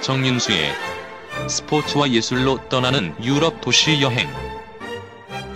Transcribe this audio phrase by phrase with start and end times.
[0.00, 0.72] 정윤수의
[1.48, 4.28] 스포츠와 예술로 떠나는 유럽 도시 여행.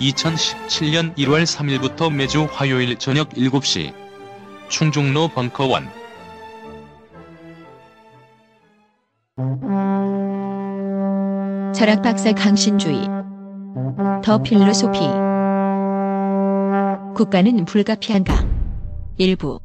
[0.01, 3.93] 2017년 1월 3일부터 매주 화요일 저녁 7시
[4.69, 5.89] 충중로 벙커원.
[11.75, 13.07] 철학 박사 강신주의
[14.23, 15.01] 더 필로소피.
[17.15, 18.47] 국가는 불가피한가?
[19.19, 19.61] 일부.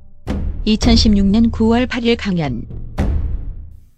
[0.66, 2.85] 2016년 9월 8일 강연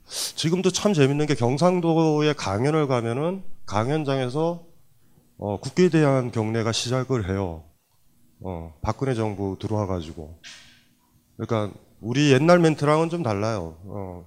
[0.07, 4.65] 지금도 참 재밌는 게 경상도에 강연을 가면은 강연장에서
[5.37, 7.63] 어, 국기에 대한 경례가 시작을 해요.
[8.41, 10.39] 어, 박근혜 정부 들어와가지고.
[11.37, 13.77] 그러니까 우리 옛날 멘트랑은 좀 달라요.
[13.85, 14.25] 어,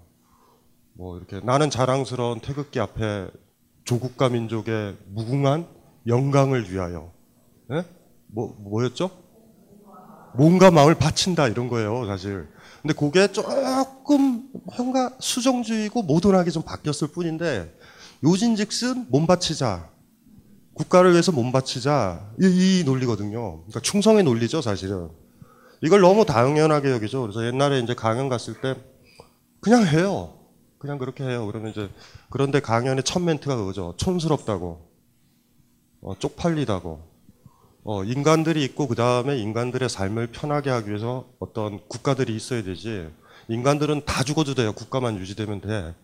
[0.95, 3.28] 뭐 이렇게 나는 자랑스러운 태극기 앞에
[3.84, 5.67] 조국과 민족의 무궁한
[6.06, 7.12] 영광을 위하여.
[7.73, 7.84] 예?
[8.27, 9.11] 뭐 뭐였죠?
[10.34, 12.48] 몸과 마음을 바친다 이런 거예요, 사실.
[12.83, 17.75] 근데 그게 조금 뭔가 수정주의고 모던하게 좀 바뀌었을 뿐인데
[18.25, 19.91] 요진즉슨 몸 바치자.
[20.75, 22.33] 국가를 위해서 몸 바치자.
[22.41, 23.58] 이, 이 논리거든요.
[23.58, 25.11] 그러니까 충성의 논리죠, 사실은.
[25.83, 27.23] 이걸 너무 당연하게 여기죠.
[27.23, 28.77] 그래서 옛날에 이제 강연 갔을 때
[29.61, 30.34] 그냥 해요.
[30.78, 31.47] 그냥 그렇게 해요.
[31.47, 31.91] 그러면 이제
[32.31, 33.95] 그런데 강연의 첫 멘트가 그거죠.
[33.98, 34.89] 촌스럽다고.
[36.03, 37.09] 어, 쪽팔리다고.
[37.83, 43.09] 어, 인간들이 있고 그 다음에 인간들의 삶을 편하게 하기 위해서 어떤 국가들이 있어야 되지.
[43.48, 44.73] 인간들은 다 죽어도 돼요.
[44.73, 45.95] 국가만 유지되면 돼.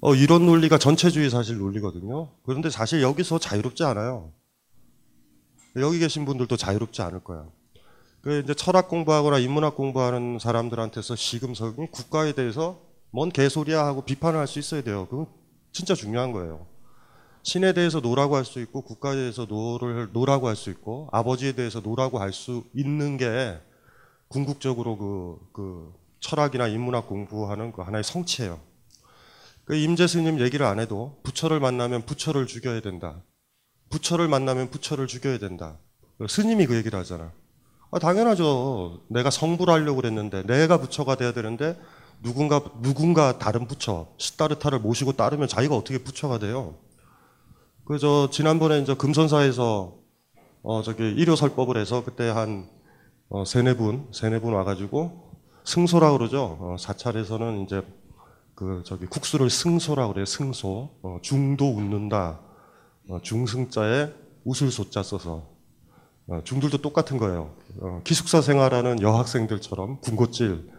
[0.00, 2.28] 어, 이런 논리가 전체주의 사실 논리거든요.
[2.44, 4.32] 그런데 사실 여기서 자유롭지 않아요.
[5.76, 7.44] 여기 계신 분들도 자유롭지 않을 거야.
[8.20, 12.80] 그 이제 철학 공부하거나 인문학 공부하는 사람들한테서 시금석이 국가에 대해서
[13.10, 15.06] 뭔 개소리야 하고 비판을 할 수 있어야 돼요.
[15.10, 15.26] 그건
[15.72, 16.66] 진짜 중요한 거예요.
[17.44, 21.80] 신에 대해서 no라고 할 수 있고 국가에 대해서 no를 no라고 할 수 있고 아버지에 대해서
[21.80, 23.58] no라고 할 수 있는 게
[24.28, 28.58] 궁극적으로 그, 그 철학이나 인문학 공부하는 그 하나의 성취예요.
[29.66, 33.22] 그 임제 스님 얘기를 안 해도 부처를 만나면 부처를 죽여야 된다.
[33.90, 35.78] 부처를 만나면 부처를 죽여야 된다.
[36.26, 37.30] 스님이 그 얘기를 하잖아.
[37.90, 39.02] 아, 당연하죠.
[39.08, 41.78] 내가 성불 하려고 그랬는데 내가 부처가 돼야 되는데
[42.22, 46.74] 누군가 누군가 다른 부처 시타르타를 모시고 따르면 자기가 어떻게 부처가 돼요?
[47.84, 49.94] 그 저 지난번에 이제 금선사에서
[50.62, 52.66] 어 저기 일요 설법을 해서 그때 한
[53.28, 55.32] 어, 세네 분 세네 분 와가지고
[55.64, 56.56] 승소라 그러죠.
[56.60, 57.82] 어, 사찰에서는 이제
[58.54, 60.24] 그 저기 국수를 승소라 그래요.
[60.24, 62.40] 승소 어, 중도 웃는다.
[63.10, 64.10] 어, 중승자에
[64.44, 65.50] 웃을 소자 써서
[66.26, 67.54] 어, 중들도 똑같은 거예요.
[67.80, 70.70] 어, 기숙사 생활하는 여학생들처럼 군것질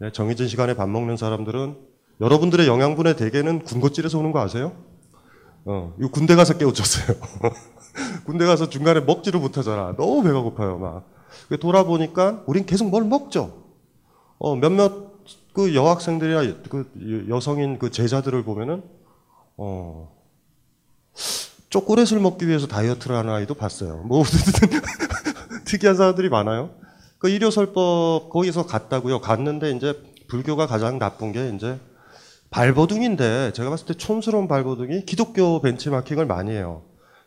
[0.00, 1.78] 네, 정해진 시간에 밥 먹는 사람들은
[2.20, 4.93] 여러분들의 영양분의 대개는 군것질에서 오는 거 아세요?
[5.66, 7.16] 어, 이거 군대 가서 깨우쳤어요.
[8.26, 9.94] 군대 가서 중간에 먹지를 못하잖아.
[9.96, 11.08] 너무 배가 고파요, 막.
[11.60, 13.64] 돌아보니까 우린 계속 뭘 먹죠.
[14.38, 15.14] 어, 몇몇
[15.52, 18.82] 그 여학생들이나 그 여성인 그 제자들을 보면은,
[19.56, 20.12] 어,
[21.70, 24.02] 초콜릿을 먹기 위해서 다이어트를 하는 아이도 봤어요.
[24.04, 24.22] 뭐,
[25.64, 26.70] 특이한 사람들이 많아요.
[27.18, 29.20] 그 일요설법 거기서 갔다고요.
[29.20, 29.98] 갔는데 이제
[30.28, 31.80] 불교가 가장 나쁜 게 이제
[32.54, 36.82] 발버둥인데 제가 봤을 때 촌스러운 발버둥이 기독교 벤치마킹을 많이 해요.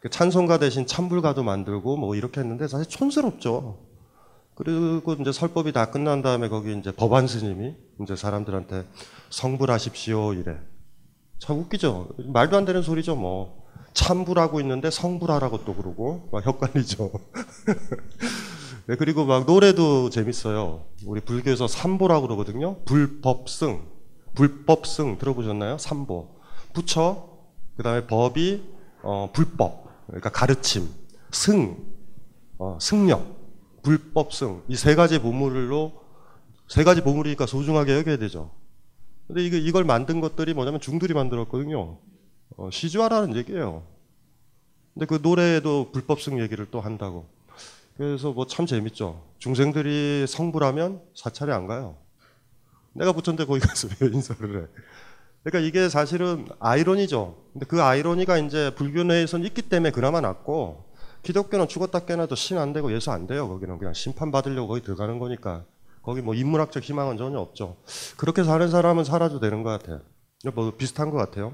[0.09, 3.77] 찬송가 대신 찬불가도 만들고 뭐 이렇게 했는데 사실 촌스럽죠.
[4.55, 8.85] 그리고 이제 설법이 다 끝난 다음에 거기 이제 법안 스님이 이제 사람들한테
[9.29, 10.59] 성불하십시오 이래.
[11.39, 12.07] 참 웃기죠.
[12.27, 13.67] 말도 안 되는 소리죠 뭐.
[13.93, 17.11] 참불하고 있는데 성불하라고 또 그러고 막 헷갈리죠.
[18.87, 20.85] 네, 그리고 막 노래도 재밌어요.
[21.05, 22.77] 우리 불교에서 삼보라고 그러거든요.
[22.85, 23.96] 불법승.
[24.37, 25.79] 불법승 들어보셨나요?
[25.79, 26.29] 삼보.
[26.73, 27.27] 부처,
[27.75, 28.63] 그 다음에 법이,
[29.01, 29.87] 어, 불법.
[30.05, 30.87] 그러니까 가르침.
[31.31, 31.75] 승,
[32.59, 33.35] 어, 승력.
[33.81, 34.63] 불법승.
[34.67, 35.91] 이 세 가지 보물로,
[36.67, 38.51] 세 가지 보물이니까 소중하게 여겨야 되죠.
[39.25, 41.97] 근데 이거, 이걸 만든 것들이 뭐냐면 중들이 만들었거든요.
[42.57, 43.83] 어, 시주하라는 얘기예요.
[44.93, 47.27] 근데 그 노래에도 불법승 얘기를 또 한다고.
[47.97, 49.23] 그래서 뭐 참 재밌죠.
[49.39, 51.97] 중생들이 성불하면 사찰에 안 가요.
[52.97, 54.67] 내가 부처인데 거기 가서 왜 인사를 해.
[55.43, 57.37] 그러니까 이게 사실은 아이러니죠.
[57.53, 60.85] 근데 그 아이러니가 이제 불교 내에서는 있기 때문에 그나마 낫고
[61.23, 63.47] 기독교는 죽었다 깨나도 신 안 되고 예수 안 돼요.
[63.47, 65.63] 거기는 그냥 심판 받으려고 거기 들어가는 거니까.
[66.01, 67.75] 거기 뭐 인문학적 희망은 전혀 없죠.
[68.17, 70.01] 그렇게 사는 사람은 살아도 되는 것 같아요.
[70.53, 71.53] 뭐 비슷한 것 같아요.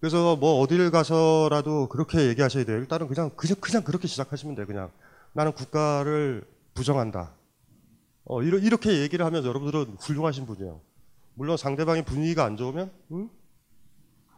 [0.00, 2.78] 그래서 뭐 어딜 가서라도 그렇게 얘기하셔야 돼요.
[2.78, 4.66] 일단은 그냥 그냥 그냥 그렇게 시작하시면 돼요.
[4.66, 4.90] 그냥
[5.32, 6.44] 나는 국가를
[6.74, 7.32] 부정한다.
[8.24, 10.80] 어, 이렇게 얘기를 하면 여러분들은 훌륭하신 분이에요.
[11.34, 13.30] 물론 상대방의 분위기가 안 좋으면 응?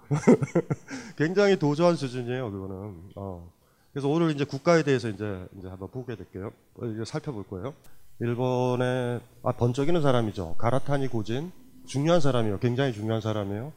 [1.16, 2.50] 굉장히 도저한 수준이에요.
[2.50, 3.10] 그거는.
[3.16, 3.50] 어.
[3.92, 6.52] 그래서 오늘 이제 국가에 대해서 이제 이제 한번 보게 될게요.
[6.74, 7.74] 어, 이제 살펴볼 거예요.
[8.20, 10.54] 일본의 아, 번쩍이는 사람이죠.
[10.56, 11.50] 가라타니 고진
[11.86, 12.58] 중요한 사람이에요.
[12.60, 13.72] 굉장히 중요한 사람이에요.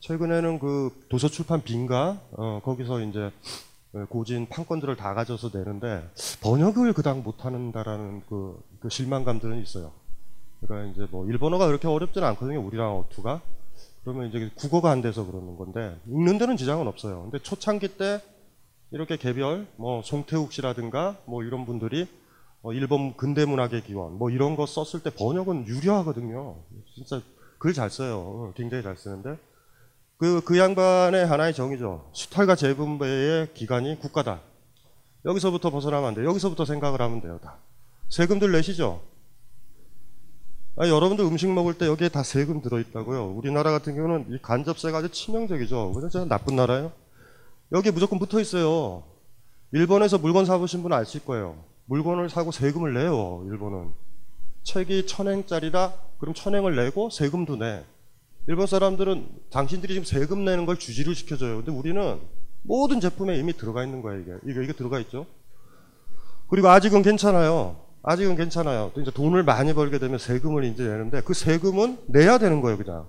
[0.00, 3.30] 최근에는 그 도서 출판 빈가 어, 거기서 이제
[4.08, 6.08] 고진 판권들을 다 가져서 내는데
[6.42, 9.92] 번역을 그당 못하는다라는 그, 그 실망감들은 있어요.
[10.60, 12.60] 그러니까 이제 뭐 일본어가 그렇게 어렵지는 않거든요.
[12.60, 13.40] 우리랑 어투가
[14.04, 17.22] 그러면 이제 국어가 안 돼서 그러는 건데 읽는 데는 지장은 없어요.
[17.22, 18.20] 근데 초창기 때
[18.90, 22.06] 이렇게 개별 뭐 송태욱 씨라든가 뭐 이런 분들이
[22.62, 26.56] 어, 일본 근대 문학의 기원 뭐 이런 거 썼을 때 번역은 유려하거든요.
[26.94, 27.20] 진짜
[27.58, 28.18] 글 잘 써요.
[28.18, 29.38] 어, 굉장히 잘 쓰는데
[30.18, 32.08] 그, 그 양반의 하나의 정의죠.
[32.12, 34.40] 수탈과 재분배의 기관이 국가다.
[35.24, 36.26] 여기서부터 벗어나면 안 돼요.
[36.28, 37.38] 여기서부터 생각을 하면 돼요.
[37.42, 37.58] 다.
[38.08, 39.02] 세금들 내시죠?
[40.76, 43.32] 아니, 여러분들 음식 먹을 때 여기에 다 세금 들어있다고요.
[43.32, 46.08] 우리나라 같은 경우는 이 간접세가 아주 치명적이죠.
[46.10, 46.92] 제가 나쁜 나라예요.
[47.72, 49.02] 여기에 무조건 붙어 있어요.
[49.72, 51.62] 일본에서 물건 사보신 분은 아실 거예요.
[51.86, 53.44] 물건을 사고 세금을 내요.
[53.46, 53.92] 일본은.
[54.62, 55.94] 책이 천행짜리다?
[56.18, 57.84] 그럼 천행을 내고 세금도 내.
[58.48, 61.56] 일본 사람들은 당신들이 지금 세금 내는 걸 주지를 시켜줘요.
[61.56, 62.20] 근데 우리는
[62.62, 64.32] 모든 제품에 이미 들어가 있는 거예요, 이게.
[64.46, 65.26] 이게, 이게 들어가 있죠.
[66.48, 67.84] 그리고 아직은 괜찮아요.
[68.02, 68.92] 아직은 괜찮아요.
[68.94, 73.06] 또 이제 돈을 많이 벌게 되면 세금을 이제 내는데 그 세금은 내야 되는 거예요, 그냥.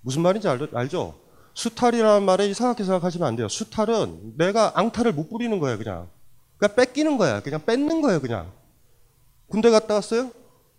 [0.00, 1.14] 무슨 말인지 알, 알죠?
[1.54, 3.48] 수탈이라는 말에 이상하게 생각하시면 안 돼요.
[3.48, 6.08] 수탈은 내가 앙탈을 못 부리는 거예요, 그냥.
[6.56, 7.40] 그냥 뺏기는 거야.
[7.40, 8.52] 그냥 뺏는 거예요, 그냥.
[9.48, 10.30] 군대 갔다 왔어요?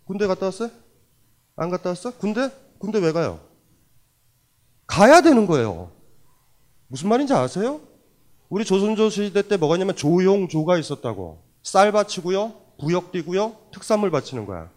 [0.04, 0.70] 군대 갔다 왔어요?
[1.56, 2.12] 안 갔다 왔어?
[2.12, 2.50] 군대?
[2.78, 3.47] 군대 왜 가요?
[4.88, 5.92] 가야 되는 거예요.
[6.88, 7.80] 무슨 말인지 아세요?
[8.48, 11.44] 우리 조선조 시대 때 뭐가 있냐면 조용조가 있었다고.
[11.62, 14.70] 쌀 바치고요, 부역 뛰고요, 특산물 바치는 거야.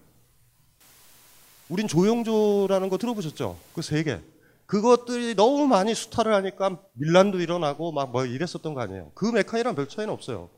[1.69, 3.58] 우린 조용조라는 거 들어보셨죠?
[3.74, 4.19] 그 세 개.
[4.66, 9.12] 그것들이 너무 많이 수탈을 하니까 밀란도 일어나고 막 뭐 이랬었던 거 아니에요.
[9.16, 10.50] 그 메카니랑 별 차이는 없어요.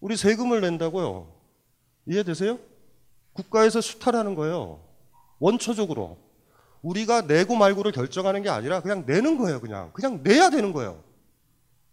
[0.00, 1.32] 우리 세금을 낸다고요.
[2.06, 2.58] 이해되세요?
[3.34, 4.80] 국가에서 수탈하는 거예요.
[5.40, 6.18] 원초적으로.
[6.82, 9.90] 우리가 내고 말고를 결정하는 게 아니라 그냥 내는 거예요, 그냥.
[9.92, 11.02] 그냥 내야 되는 거예요.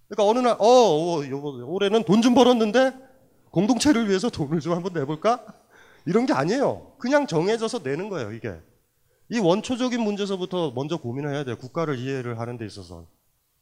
[0.07, 1.17] 그러니까 어느 날, 어, 어
[1.65, 2.93] 올해는 돈 좀 벌었는데
[3.51, 5.43] 공동체를 위해서 돈을 좀 한번 내볼까?
[6.05, 6.93] 이런 게 아니에요.
[6.99, 8.55] 그냥 정해져서 내는 거예요, 이게.
[9.29, 11.57] 이 원초적인 문제서부터 먼저 고민을 해야 돼요.
[11.57, 13.05] 국가를 이해를 하는 데 있어서.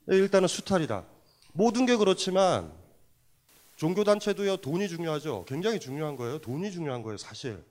[0.08, 1.06] 일단은 수탈이다.
[1.54, 2.72] 모든 게 그렇지만
[3.78, 5.46] 종교단체도요, 돈이 중요하죠.
[5.48, 6.40] 굉장히 중요한 거예요.
[6.40, 7.64] 돈이 중요한 거예요, 사실.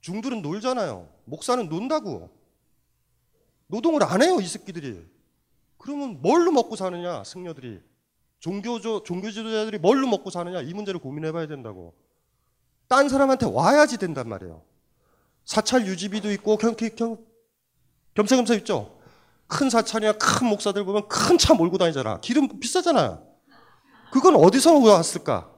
[0.00, 1.06] 중들은 놀잖아요.
[1.26, 2.30] 목사는 논다고.
[3.66, 5.04] 노동을 안 해요, 이 새끼들이.
[5.78, 7.80] 그러면 뭘로 먹고 사느냐, 승려들이.
[8.40, 11.94] 종교조, 종교 지도자들이 뭘로 먹고 사느냐, 이 문제를 고민해 봐야 된다고.
[12.88, 14.62] 딴 사람한테 와야지 된단 말이에요.
[15.44, 17.16] 사찰 유지비도 있고, 겸, 겸,
[18.14, 18.98] 겸사겸사 있죠?
[19.46, 22.20] 큰 사찰이나 큰 목사들 보면 큰 차 몰고 다니잖아.
[22.20, 23.20] 기름 비싸잖아.
[24.12, 25.50] 그건 어디서 왔을까?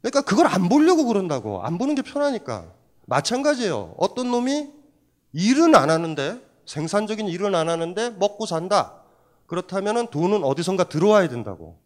[0.00, 1.62] 그러니까 그걸 안 보려고 그런다고.
[1.62, 2.72] 안 보는 게 편하니까.
[3.06, 3.94] 마찬가지예요.
[3.98, 4.70] 어떤 놈이
[5.32, 9.02] 일은 안 하는데 생산적인 일은 안 하는데 먹고 산다.
[9.46, 11.80] 그렇다면 돈은 어디선가 들어와야 된다고.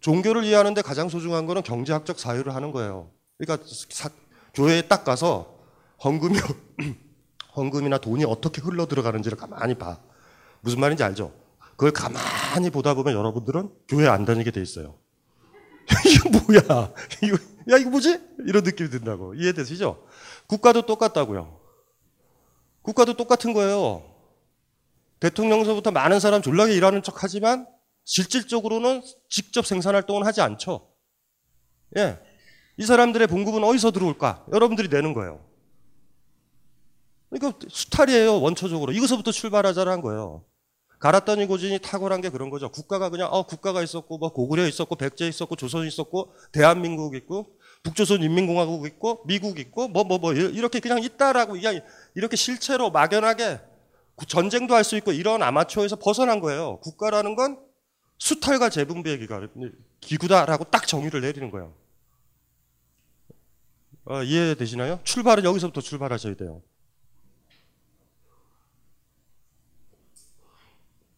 [0.00, 3.10] 종교를 이해하는데 가장 소중한 거는 경제학적 사유를 하는 거예요.
[3.38, 4.10] 그러니까 사,
[4.54, 5.58] 교회에 딱 가서
[6.02, 6.38] 헌금이
[7.56, 9.98] 헌금이나 돈이 어떻게 흘러 들어가는지를 가만히 봐.
[10.60, 11.32] 무슨 말인지 알죠?
[11.76, 14.96] 그걸 가만히 보다 보면 여러분들은 교회 안 다니게 돼 있어요.
[16.06, 16.92] 이거 뭐야?
[17.70, 18.20] 야, 이거 뭐지?
[18.46, 19.34] 이런 느낌이 든다고.
[19.34, 20.04] 이해되시죠?
[20.46, 21.61] 국가도 똑같다고요.
[22.82, 24.02] 국가도 똑같은 거예요.
[25.20, 27.66] 대통령서부터 많은 사람 졸라게 일하는 척 하지만
[28.04, 30.88] 실질적으로는 직접 생산 활동은 하지 않죠.
[31.96, 32.18] 예.
[32.76, 34.44] 이 사람들의 봉급은 어디서 들어올까?
[34.52, 35.44] 여러분들이 내는 거예요.
[37.34, 38.92] 이거 수탈이에요, 원초적으로.
[38.92, 40.44] 이것서부터 출발하자는 거예요.
[40.98, 42.68] 갈았더니 고진이 탁월한 게 그런 거죠.
[42.68, 48.22] 국가가 그냥, 어, 국가가 있었고, 뭐, 고구려 있었고, 백제 있었고, 조선 있었고, 대한민국 있고, 북조선
[48.22, 51.80] 인민공화국 있고, 미국 있고, 뭐, 뭐, 뭐, 이렇게 그냥 있다라고, 그냥
[52.14, 53.60] 이렇게 실체로 막연하게
[54.28, 56.78] 전쟁도 할 수 있고, 이런 아마추어에서 벗어난 거예요.
[56.80, 57.58] 국가라는 건
[58.18, 59.40] 수탈과 재분배 기가,
[60.00, 61.74] 기구다라고 딱 정의를 내리는 거예요.
[64.04, 65.00] 어, 이해되시나요?
[65.04, 66.62] 출발은 여기서부터 출발하셔야 돼요.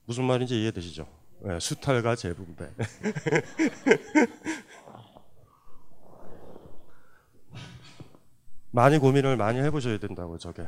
[0.07, 1.07] 무슨 말인지 이해되시죠?
[1.41, 2.71] 네, 수탈과 재분배.
[8.75, 10.67] 많이 고민을 많이 해보셔야 된다고 저게.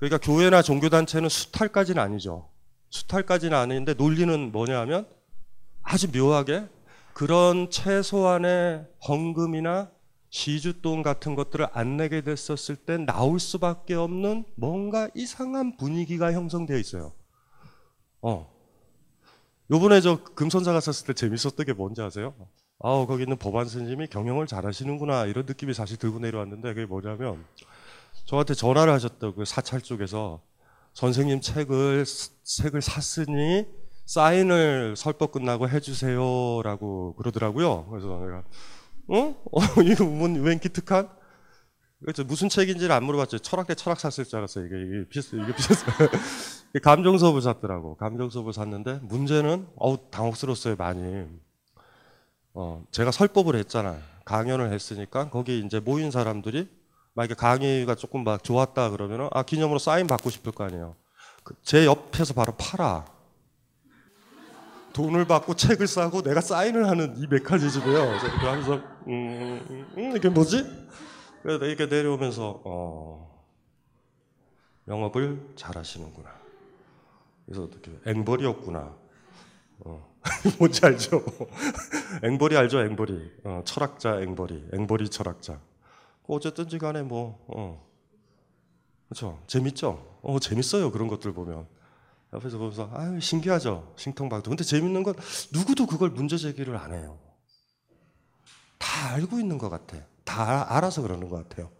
[0.00, 2.50] 그러니까 교회나 종교단체는 수탈까지는 아니죠.
[2.90, 5.06] 수탈까지는 아닌데 논리는 뭐냐 하면
[5.82, 6.66] 아주 묘하게
[7.12, 9.88] 그런 최소한의 헌금이나
[10.30, 17.12] 시주돈 같은 것들을 안 내게 됐었을 때 나올 수밖에 없는 뭔가 이상한 분위기가 형성되어 있어요.
[18.20, 18.52] 어.
[19.70, 22.34] 요번에 저 금손자 갔었을 때 재밌었던 게 뭔지 아세요?
[22.86, 25.24] 아우, 거기 있는 법안 스님이 경영을 잘 하시는구나.
[25.24, 27.42] 이런 느낌이 사실 들고 내려왔는데 그게 뭐냐면
[28.26, 30.42] 저한테 전화를 하셨다고 그 사찰 쪽에서
[30.92, 32.04] 선생님 책을,
[32.42, 33.66] 책을 샀으니
[34.04, 37.86] 사인을 설법 끝나고 해주세요라고 그러더라고요.
[37.86, 38.44] 그래서 내가
[39.08, 39.34] 어?
[39.50, 41.08] 어 이거 뭔웬 기특한?
[42.00, 42.22] 그렇죠.
[42.24, 43.38] 무슨 책인지를 안 물어봤죠.
[43.38, 44.66] 철학대 철학 샀을 줄 알았어요.
[44.66, 45.86] 이게, 이게 비슷, 이게 비슷.
[46.82, 47.96] 감정 수업을 샀더라고.
[47.96, 51.24] 감정 수업을 샀는데 문제는 어우 당혹스러웠어요 많이.
[52.54, 54.00] 어 제가 설법을 했잖아요.
[54.24, 56.68] 강연을 했으니까 거기 이제 모인 사람들이
[57.14, 60.96] 만약에 강의가 조금 막 좋았다 그러면은 아 기념으로 사인 받고 싶을 거 아니에요.
[61.42, 63.04] 그 제 옆에서 바로 팔아.
[64.94, 68.06] 돈을 받고 책을 사고 내가 사인을 하는 이 메커니즘이에요.
[68.06, 68.74] 그래서 하면서
[69.08, 70.64] 음, 음, 음, 이게 뭐지?
[71.42, 73.44] 그래서 이렇게 내려오면서 어,
[74.86, 76.30] 영업을 잘하시는구나.
[77.44, 78.94] 그래서 어떻게 앵벌이었구나.
[79.84, 80.14] 어,
[80.58, 81.22] 뭔지 알죠?
[82.22, 82.80] 앵벌이 알죠?
[82.80, 85.60] 앵벌이 어, 철학자 앵벌이 앵벌이 철학자.
[86.26, 87.84] 어쨌든지 간에 뭐 어,
[89.08, 90.18] 그렇죠 재밌죠?
[90.22, 91.66] 어 재밌어요 그런 것들 보면.
[92.32, 95.14] 옆에서 보면서 아유 신기하죠 신통방통 근데 재밌는 건
[95.52, 97.16] 누구도 그걸 문제 제기를 안 해요
[98.78, 101.70] 다 알고 있는 것 같아 다 알아서 그러는 것 같아요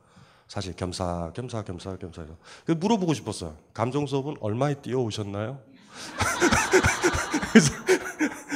[0.46, 2.24] 사실 겸사 겸사 겸사 겸사
[2.66, 5.60] 물어보고 싶었어요 감정 수업은 얼마에 뛰어오셨나요?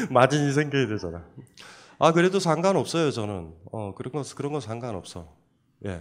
[0.13, 1.25] 마진이 생겨야 되잖아
[1.99, 5.29] 아 그래도 상관없어요 저는 어 그런 거 그런 건 상관없어
[5.85, 6.01] 예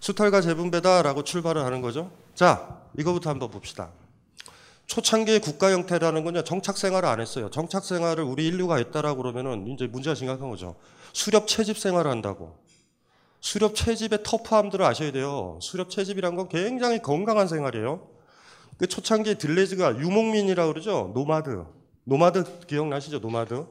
[0.00, 3.90] 수탈과 재분배다라고 출발을 하는 거죠 자 이거부터 한번 봅시다
[4.90, 7.48] 초창기의 국가 형태라는 건요 정착 생활을 안 했어요.
[7.48, 10.74] 정착 생활을 우리 인류가 했다라고 그러면은 이제 문제가 심각한 거죠.
[11.12, 12.58] 수렵 채집 생활을 한다고.
[13.40, 15.60] 수렵 채집의 터프함들을 아셔야 돼요.
[15.62, 18.04] 수렵 채집이란 건 굉장히 건강한 생활이에요.
[18.78, 21.12] 그 초창기 들뢰즈가 유목민이라고 그러죠.
[21.14, 21.64] 노마드.
[22.10, 23.20] 노마드 기억나시죠?
[23.20, 23.64] 노마드.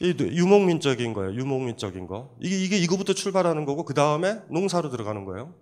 [0.00, 1.34] 이 유목민적인 거예요.
[1.34, 2.34] 유목민적인 거.
[2.40, 5.52] 이게 이게 이거부터 출발하는 거고 그 다음에 농사로 들어가는 거예요.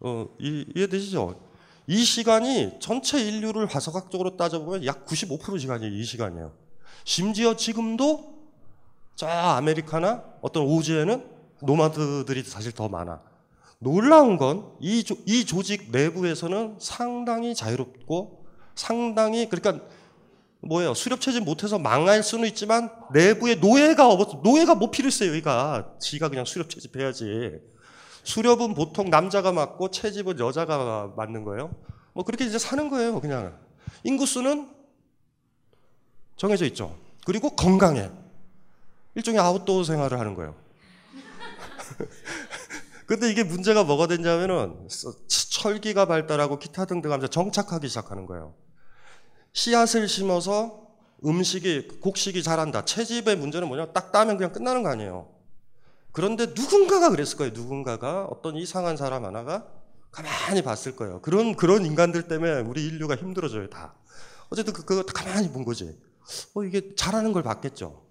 [0.00, 1.40] 어, 이, 이해되시죠?
[1.86, 6.52] 이 시간이 전체 인류를 화석학적으로 따져보면 약 95% 시간이 이 시간이에요.
[7.04, 8.34] 심지어 지금도
[9.14, 11.24] 저 아메리카나 어떤 오지에는
[11.62, 13.22] 노마드들이 사실 더 많아.
[13.78, 18.44] 놀라운 건이 이 조직 내부에서는 상당히 자유롭고
[18.74, 19.86] 상당히 그러니까
[20.66, 20.94] 뭐예요?
[20.94, 25.30] 수렵 체질 못해서 망할 수는 있지만 내부에 노예가 없어 노예가 뭐 필요했어요?
[25.30, 27.52] 여기가 지가 그냥 수렵 채집 해야지.
[28.22, 31.74] 수렵은 보통 남자가 맡고 채집은 여자가 맡는 거예요.
[32.14, 33.58] 뭐 그렇게 이제 사는 거예요, 그냥.
[34.04, 34.70] 인구수는
[36.36, 36.96] 정해져 있죠.
[37.26, 38.10] 그리고 건강해.
[39.14, 40.54] 일종의 아웃도어 생활을 하는 거예요.
[43.06, 44.88] 근데 이게 문제가 뭐가 됐냐면은
[45.28, 48.54] 철기가 발달하고 기타 등등 하면서 정착하기 시작하는 거예요.
[49.54, 50.82] 씨앗을 심어서
[51.24, 52.84] 음식이 곡식이 자란다.
[52.84, 53.92] 채집의 문제는 뭐냐?
[53.92, 55.28] 딱 따면 그냥 끝나는 거 아니에요.
[56.12, 57.52] 그런데 누군가가 그랬을 거예요.
[57.54, 59.66] 누군가가 어떤 이상한 사람 하나가
[60.10, 61.20] 가만히 봤을 거예요.
[61.22, 63.70] 그런 그런 인간들 때문에 우리 인류가 힘들어져요.
[63.70, 63.94] 다.
[64.50, 65.98] 어쨌든 그, 그거 가만히 본 거지.
[66.54, 68.02] 어 이게 잘하는 걸 봤겠죠.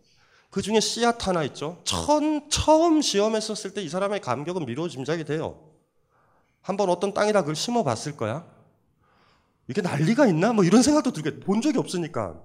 [0.49, 1.81] 그 중에 씨앗 하나 있죠.
[1.83, 5.59] 처음 처음 시험했었을 때 이 사람의 감격은 미로 짐작이 돼요.
[6.61, 8.45] 한번 어떤 땅에다 그걸 심어 봤을 거야.
[9.67, 10.53] 이게 난리가 있나?
[10.53, 12.35] 뭐 이런 생각도 들게 본 적이 없으니까.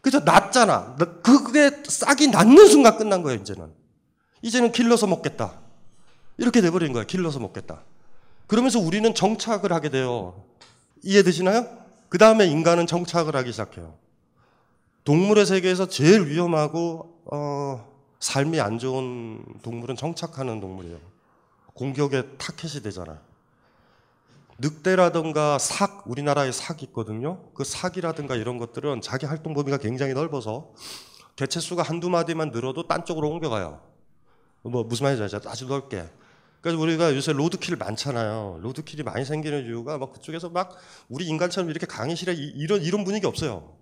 [0.00, 0.20] 그죠?
[0.20, 0.96] 났잖아.
[1.22, 3.72] 그게 싹이 낳는 순간 끝난 거예요, 이제는.
[4.42, 5.58] 이제는 길러서 먹겠다.
[6.36, 7.04] 이렇게 돼버린 거야.
[7.04, 7.82] 길러서 먹겠다.
[8.46, 10.44] 그러면서 우리는 정착을 하게 돼요.
[11.02, 11.66] 이해되시나요?
[12.08, 13.94] 그 다음에 인간은 정착을 하기 시작해요.
[15.04, 17.88] 동물의 세계에서 제일 위험하고 어,
[18.20, 20.98] 삶이 안 좋은 동물은 정착하는 동물이에요.
[21.74, 23.20] 공격에 타켓이 되잖아.
[24.58, 27.50] 늑대라든가 삭, 우리나라에 삭 있거든요.
[27.54, 30.72] 그 삭이라든가 이런 것들은 자기 활동 범위가 굉장히 넓어서
[31.36, 33.80] 개체 수가 한두 마디만 늘어도 딴 쪽으로 옮겨가요.
[34.62, 35.40] 뭐 무슨 말인지 알죠?
[35.48, 36.08] 아주 넓게.
[36.60, 38.58] 그래서 우리가 요새 로드킬 많잖아요.
[38.62, 40.76] 로드킬이 많이 생기는 이유가 막 그쪽에서 막
[41.08, 43.76] 우리 인간처럼 이렇게 강의실에 이 런 이런 분위기 없어요.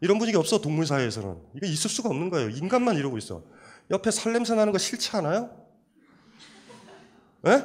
[0.00, 2.48] 이런 분위기 없어 동물 사회에서는 이거 있을 수가 없는 거예요.
[2.48, 3.42] 인간만 이러고 있어.
[3.90, 5.50] 옆에 살냄새 나는 거 싫지 않아요?
[7.46, 7.62] 예?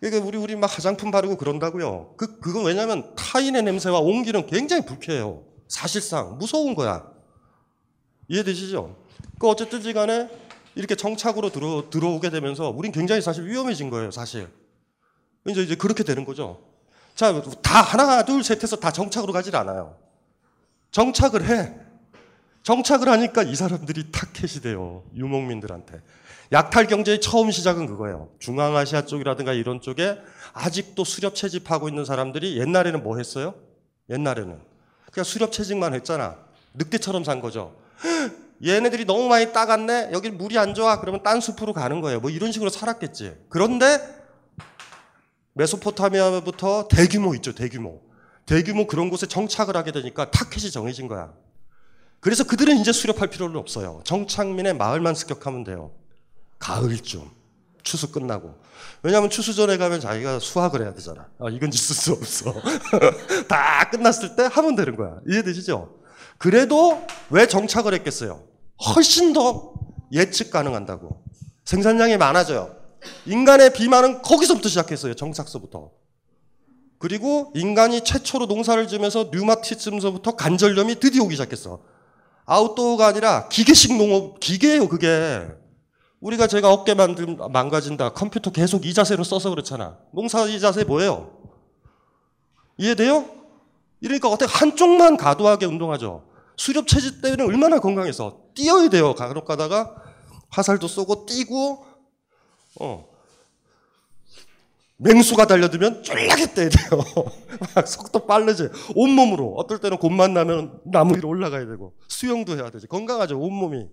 [0.00, 2.14] 그러니까 우리 우리 막 화장품 바르고 그런다고요.
[2.16, 5.44] 그 그건 왜냐하면 타인의 냄새와 온기는 굉장히 불쾌해요.
[5.68, 7.06] 사실상 무서운 거야.
[8.28, 8.96] 이해되시죠?
[9.38, 10.28] 그 어쨌든지 간에
[10.74, 14.48] 이렇게 정착으로 들어, 들어오게 되면서 우린 굉장히 사실 위험해진 거예요, 사실.
[15.46, 16.62] 이제, 이제 그렇게 되는 거죠.
[17.14, 19.96] 자, 다 하나, 둘, 셋 해서 다 정착으로 가질 않아요.
[20.92, 21.74] 정착을 해.
[22.62, 25.04] 정착을 하니까 이 사람들이 타켓이 돼요.
[25.14, 26.00] 유목민들한테.
[26.52, 28.28] 약탈 경제의 처음 시작은 그거예요.
[28.40, 30.18] 중앙아시아 쪽이라든가 이런 쪽에
[30.52, 33.54] 아직도 수렵 채집하고 있는 사람들이 옛날에는 뭐 했어요?
[34.08, 34.58] 옛날에는.
[35.12, 36.36] 그냥 수렵 채집만 했잖아.
[36.74, 37.76] 늑대처럼 산 거죠.
[38.64, 40.10] 얘네들이 너무 많이 따갔네?
[40.12, 41.00] 여기 물이 안 좋아?
[41.00, 42.20] 그러면 딴 숲으로 가는 거예요.
[42.20, 43.36] 뭐 이런 식으로 살았겠지.
[43.48, 44.00] 그런데
[45.54, 48.02] 메소포타미아부터 대규모 있죠, 대규모.
[48.44, 51.32] 대규모 그런 곳에 정착을 하게 되니까 타켓이 정해진 거야.
[52.18, 54.02] 그래서 그들은 이제 수렵할 필요는 없어요.
[54.04, 55.92] 정착민의 마을만 습격하면 돼요.
[56.60, 57.22] 가을쯤.
[57.82, 58.54] 추수 끝나고.
[59.02, 61.26] 왜냐하면 추수 전에 가면 자기가 수확을 해야 되잖아.
[61.40, 62.54] 아, 이건 있을 수 없어.
[63.48, 65.16] 다 끝났을 때 하면 되는 거야.
[65.28, 65.96] 이해되시죠?
[66.38, 68.44] 그래도 왜 정착을 했겠어요?
[68.94, 69.74] 훨씬 더
[70.12, 71.22] 예측 가능한다고.
[71.64, 72.76] 생산량이 많아져요.
[73.26, 75.14] 인간의 비만은 거기서부터 시작했어요.
[75.14, 75.90] 정착서부터.
[76.98, 81.80] 그리고 인간이 최초로 농사를 지으면서 류마티즘서부터 관절염이 드디어 오기 시작했어.
[82.44, 85.48] 아웃도어가 아니라 기계식 농업, 기계예요, 그게.
[86.20, 88.10] 우리가 제가 어깨 만든, 망가진다.
[88.10, 89.98] 컴퓨터 계속 이 자세로 써서 그렇잖아.
[90.12, 91.38] 농사 이 자세 뭐예요?
[92.76, 93.24] 이해돼요?
[94.00, 96.26] 이러니까 어떻게 한쪽만 과도하게 운동하죠.
[96.56, 99.14] 수렵 체질 때는 얼마나 건강해서 뛰어야 돼요.
[99.14, 99.94] 간혹 가다가
[100.50, 101.86] 화살도 쏘고 뛰고
[102.80, 103.08] 어.
[104.98, 107.00] 맹수가 달려들면 쫄라게 떼야 돼요.
[107.74, 108.68] 막 속도 빠르지.
[108.94, 109.54] 온몸으로.
[109.56, 111.94] 어떨 때는 곧만 나면 나무 위로 올라가야 되고.
[112.08, 112.86] 수영도 해야 되지.
[112.86, 113.40] 건강하죠.
[113.40, 113.86] 온몸이.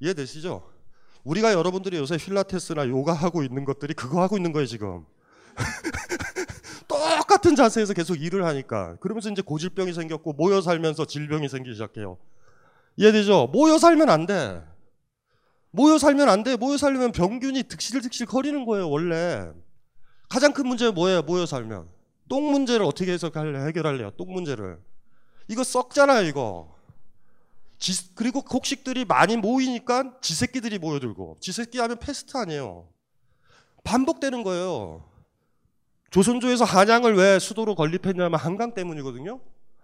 [0.00, 0.77] 이해되시죠?
[1.28, 5.04] 우리가 여러분들이 요새 필라테스나 요가 하고 있는 것들이 그거 하고 있는 거예요, 지금.
[6.88, 8.96] 똑같은 자세에서 계속 일을 하니까.
[8.96, 12.16] 그러면서 이제 고질병이 생겼고 모여 살면서 질병이 생기기 시작해요.
[12.96, 13.50] 이해되죠?
[13.52, 14.64] 모여 살면 안 돼.
[15.70, 16.56] 모여 살면 안 돼.
[16.56, 19.50] 모여 살면 병균이 득실득실 거리는 거예요, 원래.
[20.30, 21.88] 가장 큰 문제는 뭐예요, 모여 살면?
[22.30, 24.78] 똥 문제를 어떻게 해석할래, 해결할래요, 똥 문제를.
[25.48, 26.77] 이거 썩잖아요, 이거.
[27.78, 32.88] 지, 그리고 곡식들이 많이 모이니까 지새끼들이 모여들고, 지새끼 하면 패스트 아니에요.
[33.84, 35.04] 반복되는 거예요.
[36.10, 39.40] 조선조에서 한양을 왜 수도로 건립했냐면 한강 때문이거든요.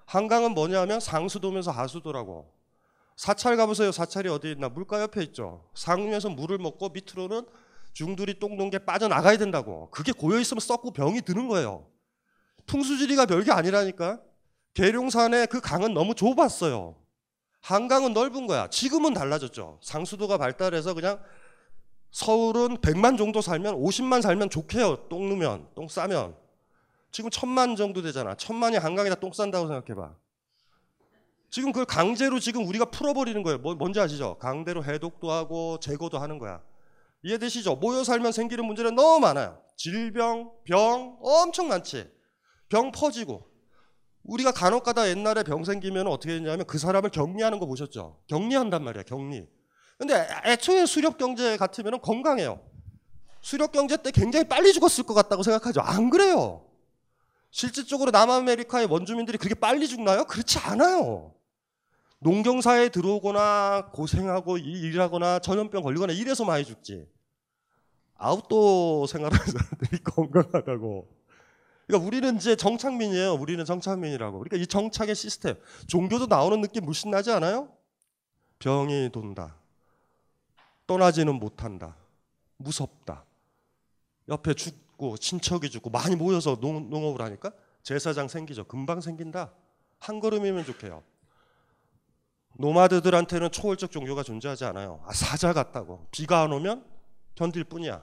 [0.07, 2.53] 한강은 뭐냐면 상수도면서 하수도라고.
[3.17, 3.93] 사찰 가보세요.
[3.93, 4.69] 사찰이 어디 있나?
[4.69, 5.65] 물가 옆에 있죠.
[5.75, 7.47] 상류에서 물을 먹고 밑으로는
[7.93, 9.89] 중들이 똥 놓은 게 빠져나가야 된다고.
[9.91, 11.87] 그게 고여있으면 썩고 병이 드는 거예요.
[12.67, 14.21] 풍수지리가 별게 아니라니까.
[14.75, 16.97] 계룡산의 그 강은 너무 좁았어요.
[17.65, 18.69] 한강은 넓은 거야.
[18.69, 19.79] 지금은 달라졌죠.
[19.83, 21.19] 상수도가 발달해서 그냥
[22.11, 25.09] 서울은 100만 정도 살면 50만 살면 좋게요.
[25.09, 26.37] 똥 누면, 똥 싸면.
[27.11, 28.35] 지금 천만 정도 되잖아.
[28.35, 30.15] 천만이 한강에다 똥 싼다고 생각해봐.
[31.49, 33.59] 지금 그걸 강제로 지금 우리가 풀어버리는 거예요.
[33.59, 34.37] 뭐, 뭔지 아시죠?
[34.39, 36.61] 강제로 해독도 하고 제거도 하는 거야.
[37.23, 37.77] 이해되시죠?
[37.77, 39.59] 모여 살면 생기는 문제는 너무 많아요.
[39.77, 42.13] 질병, 병 엄청 많지.
[42.69, 43.54] 병 퍼지고.
[44.25, 48.21] 우리가 간혹 가다 옛날에 병 생기면 어떻게 했냐면 그 사람을 격리하는 거 보셨죠?
[48.27, 49.47] 격리한단 말이야, 격리.
[49.99, 52.61] 근데 애초에 수렵 경제 같으면 건강해요.
[53.41, 55.81] 수렵 경제 때 굉장히 빨리 죽었을 것 같다고 생각하죠.
[55.83, 56.67] 안 그래요.
[57.51, 60.25] 실질적으로 남아메리카의 원주민들이 그렇게 빨리 죽나요?
[60.25, 61.35] 그렇지 않아요.
[62.21, 67.07] 농경사에 들어오거나 고생하고 일하거나 전염병 걸리거나 이래서 많이 죽지.
[68.17, 71.09] 아웃도어 생활하는 사람들이 건강하다고.
[71.87, 73.35] 그러니까 우리는 이제 정착민이에요.
[73.35, 74.39] 우리는 정착민이라고.
[74.39, 77.69] 그러니까 이 정착의 시스템, 종교도 나오는 느낌 물씬 나지 않아요?
[78.59, 79.57] 병이 돈다.
[80.87, 81.97] 떠나지는 못한다.
[82.57, 83.25] 무섭다.
[84.29, 88.65] 옆에 죽고 친척이 죽고 많이 모여서 농, 농업을 하니까 제사장 생기죠.
[88.65, 89.53] 금방 생긴다.
[90.01, 91.03] 한 걸음이면 좋게요.
[92.57, 95.03] 노마드들한테는 초월적 종교가 존재하지 않아요.
[95.07, 96.07] 아, 사자 같다고.
[96.11, 96.85] 비가 안 오면
[97.35, 98.03] 견딜 뿐이야.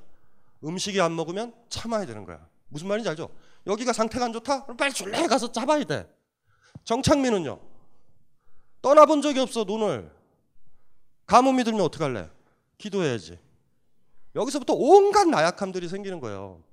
[0.64, 2.46] 음식이 안 먹으면 참아야 되는 거야.
[2.68, 3.30] 무슨 말인지 알죠?
[3.68, 4.64] 여기가 상태가 안 좋다?
[4.64, 6.08] 그럼 빨리 줄래 가서 잡아야 돼.
[6.84, 7.60] 정착민은요.
[8.82, 10.12] 떠나본 적이 없어 눈을.
[11.28, 12.30] 가뭄이 들면 어떡할래?
[12.78, 13.40] 기도해야지.
[14.36, 16.64] 여기서부터 온갖 나약함들이 생기는 거예요.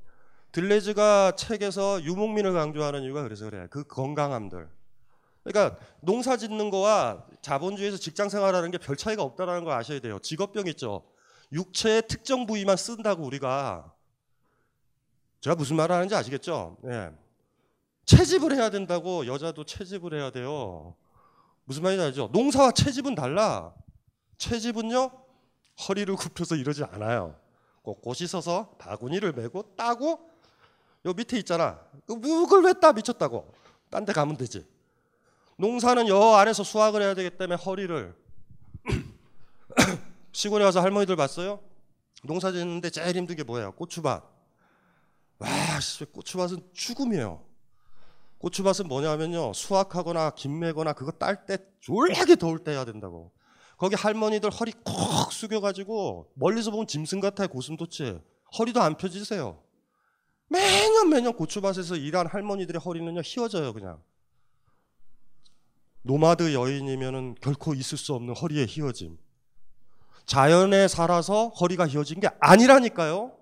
[0.53, 3.67] 들레즈가 책에서 유목민을 강조하는 이유가 그래서 그래.
[3.71, 4.69] 그 건강함들.
[5.45, 10.19] 그러니까 농사 짓는 거와 자본주의에서 직장 생활하는 게 별 차이가 없다는 걸 아셔야 돼요.
[10.21, 11.05] 직업병 있죠.
[11.53, 13.93] 육체의 특정 부위만 쓴다고 우리가
[15.41, 16.77] 제가 무슨 말을 하는지 아시겠죠?
[16.83, 17.11] 네.
[18.05, 20.95] 채집을 해야 된다고 여자도 채집을 해야 돼요.
[21.65, 22.31] 무슨 말인지 알죠?
[22.33, 23.75] 농사와 채집은 달라.
[24.39, 25.11] 채집은요
[25.89, 27.37] 허리를 굽혀서 이러지 않아요.
[27.83, 30.29] 꼿꼿이 서서 바구니를 메고 따고
[31.05, 31.79] 요 밑에 있잖아.
[32.07, 33.53] 그걸 왜 따 미쳤다고?
[33.91, 34.67] 딴 데 가면 되지.
[35.57, 38.15] 농사는 여 안에서 수확을 해야 되기 때문에 허리를
[40.33, 41.61] 시골에 와서 할머니들 봤어요?
[42.23, 43.73] 농사 짓는데 제일 힘든 게 뭐예요?
[43.73, 44.38] 고추밭.
[45.39, 45.49] 와,
[46.13, 47.45] 고추밭은 죽음이에요.
[48.39, 49.53] 고추밭은 뭐냐면요.
[49.53, 53.33] 수확하거나 김매거나 그거 딸 때 졸라게 더울 때 해야 된다고.
[53.77, 57.49] 거기 할머니들 허리 콕 숙여가지고 멀리서 보면 짐승 같아요.
[57.49, 58.21] 고슴도치.
[58.59, 59.63] 허리도 안 펴지세요.
[60.49, 64.03] 매년 매년 고추밭에서 일한 할머니들의 허리는요 휘어져요 그냥.
[66.03, 69.19] 노마드 여인이면은 결코 있을 수 없는 허리의 휘어짐.
[70.27, 73.38] 자연에 살아서 허리가 휘어진 게 아니라니까요.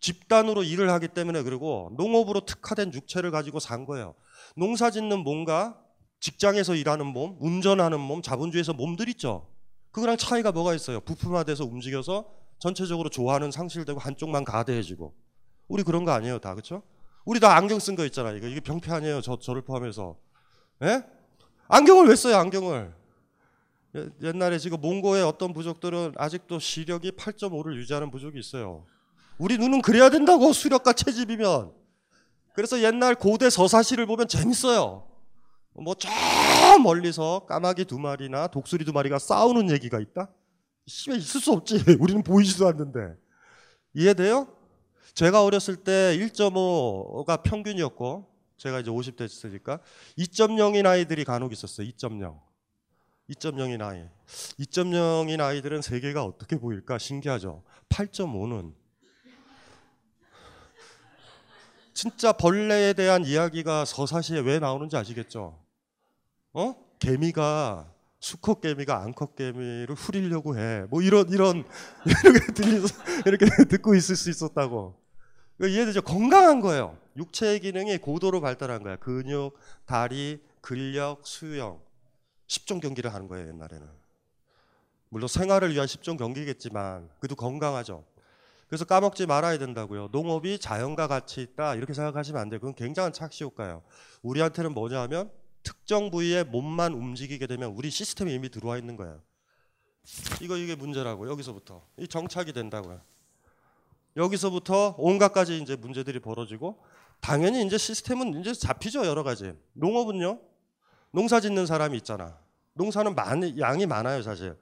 [0.00, 4.14] 집단으로 일을 하기 때문에 그리고 농업으로 특화된 육체를 가지고 산 거예요.
[4.56, 5.78] 농사 짓는 몸과
[6.20, 9.48] 직장에서 일하는 몸, 운전하는 몸, 자본주의에서 몸들 있죠.
[9.92, 11.00] 그거랑 차이가 뭐가 있어요?
[11.00, 15.14] 부품화돼서 움직여서 전체적으로 좋아하는 상실되고 한쪽만 가대해지고.
[15.68, 16.82] 우리 그런 거 아니에요, 다 그렇죠?
[17.24, 18.36] 우리 다 안경 쓴 거 있잖아요.
[18.36, 20.16] 이거 이게 병폐 아니에요, 저 저를 포함해서.
[20.82, 21.02] 예?
[21.68, 22.92] 안경을 왜 써요, 안경을?
[24.22, 28.84] 옛날에 지금 몽고의 어떤 부족들은 아직도 시력이 8.5를 유지하는 부족이 있어요.
[29.40, 31.72] 우리 눈은 그래야 된다고 수력과 채집이면.
[32.52, 35.08] 그래서 옛날 고대 서사시를 보면 재밌어요.
[35.72, 36.10] 뭐 저
[36.78, 40.30] 멀리서 까마귀 두 마리나 독수리 두 마리가 싸우는 얘기가 있다?
[40.86, 41.82] 심해 있을 수 없지.
[41.98, 43.16] 우리는 보이지도 않는데.
[43.94, 44.46] 이해돼요?
[45.14, 48.26] 제가 어렸을 때 1.5가 평균이었고
[48.58, 49.80] 제가 이제 50대 있으니까
[50.18, 51.88] 2.0인 아이들이 간혹 있었어요.
[51.88, 52.38] 2.0.
[53.30, 54.04] 2.0인 아이.
[54.58, 57.62] 2.0인 아이들은 세계가 어떻게 보일까 신기하죠.
[57.88, 58.79] 8.5는
[62.00, 65.58] 진짜 벌레에 대한 이야기가 서사시에 왜 나오는지 아시겠죠?
[66.54, 66.74] 어?
[66.98, 70.86] 개미가 수컷 개미가 암컷 개미를 후리려고 해.
[70.88, 71.62] 뭐 이런 이런
[72.24, 72.82] 이렇게 들리
[73.26, 74.98] 이렇게 듣고 있을 수 있었다고.
[75.60, 76.00] 이해되죠?
[76.00, 76.96] 건강한 거예요.
[77.18, 78.96] 육체의 기능이 고도로 발달한 거야.
[78.96, 81.82] 근육, 다리, 근력, 수영.
[82.46, 83.86] 10종 경기를 하는 거예요, 옛날에는.
[85.10, 88.04] 물론 생활을 위한 10종 경기겠지만 그래도 건강하죠.
[88.70, 90.10] 그래서 까먹지 말아야 된다고요.
[90.12, 92.60] 농업이 자연과 같이 있다 이렇게 생각하시면 안 돼요.
[92.60, 93.82] 그건 굉장한 착시효과예요.
[94.22, 95.28] 우리한테는 뭐냐면
[95.64, 99.20] 특정 부위에 몸만 움직이게 되면 우리 시스템에 이미 들어와 있는 거예요.
[100.40, 103.00] 이거 이게 문제라고 여기서부터 이 정착이 된다고요.
[104.16, 106.80] 여기서부터 온갖 가지 이제 문제들이 벌어지고
[107.20, 109.52] 당연히 이제 시스템은 이제 잡히죠 여러 가지.
[109.72, 110.38] 농업은요
[111.10, 112.38] 농사 짓는 사람이 있잖아.
[112.74, 114.56] 농사는 많이 양이 많아요 사실.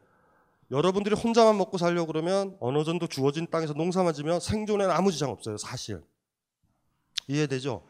[0.70, 5.56] 여러분들이 혼자만 먹고 살려고 그러면 어느 정도 주어진 땅에서 농사만 지면 생존에는 아무 지장 없어요
[5.56, 6.02] 사실.
[7.26, 7.86] 이해되죠?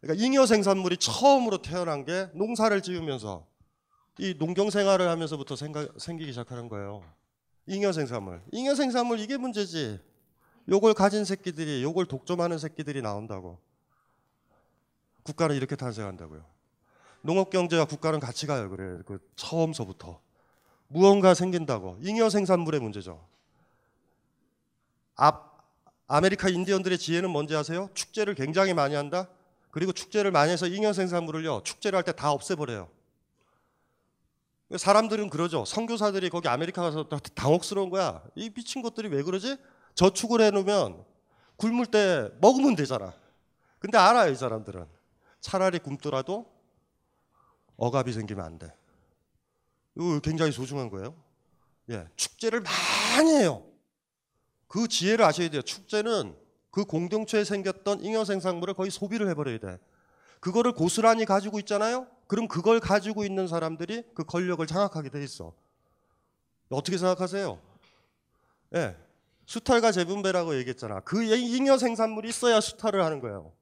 [0.00, 3.46] 그러니까 잉여 생산물이 처음으로 태어난 게 농사를 지으면서
[4.18, 7.02] 이 농경 생활을 하면서부터 생각, 생기기 시작하는 거예요.
[7.66, 8.42] 잉여 생산물.
[8.52, 10.00] 잉여 생산물 이게 문제지.
[10.68, 13.58] 요걸 가진 새끼들이 요걸 독점하는 새끼들이 나온다고.
[15.22, 16.44] 국가는 이렇게 탄생한다고요.
[17.22, 18.68] 농업 경제와 국가는 같이 가요.
[18.70, 18.98] 그래.
[19.06, 20.20] 그 처음서부터
[20.88, 21.98] 무언가 생긴다고.
[22.02, 23.24] 잉여 생산물의 문제죠.
[25.14, 25.48] 앞
[26.06, 27.90] 아메리카 인디언들의 지혜는 뭔지 아세요?
[27.94, 29.28] 축제를 굉장히 많이 한다.
[29.70, 31.62] 그리고 축제를 많이 해서 잉여 생산물을요.
[31.64, 32.88] 축제를 할 때 다 없애버려요.
[34.76, 35.64] 사람들은 그러죠.
[35.64, 38.22] 선교사들이 거기 아메리카 가서 당혹스러운 거야.
[38.34, 39.56] 이 미친 것들이 왜 그러지?
[39.94, 41.04] 저축을 해놓으면
[41.56, 43.12] 굶을 때 먹으면 되잖아.
[43.78, 44.86] 근데 알아요, 이 사람들은.
[45.40, 46.46] 차라리 굶더라도
[47.76, 48.72] 억압이 생기면 안 돼.
[50.22, 51.14] 굉장히 소중한 거예요.
[51.90, 53.64] 예, 축제를 많이 해요.
[54.68, 55.62] 그 지혜를 아셔야 돼요.
[55.62, 56.36] 축제는
[56.70, 59.78] 그 공동체에 생겼던 잉여 생산물을 거의 소비를 해버려야 돼.
[60.40, 62.06] 그거를 고스란히 가지고 있잖아요.
[62.26, 65.54] 그럼 그걸 가지고 있는 사람들이 그 권력을 장악하게 돼 있어.
[66.68, 67.58] 어떻게 생각하세요?
[68.74, 68.96] 예,
[69.46, 71.00] 수탈과 재분배라고 얘기했잖아.
[71.00, 73.52] 그 잉여 생산물이 있어야 수탈을 하는 거예요.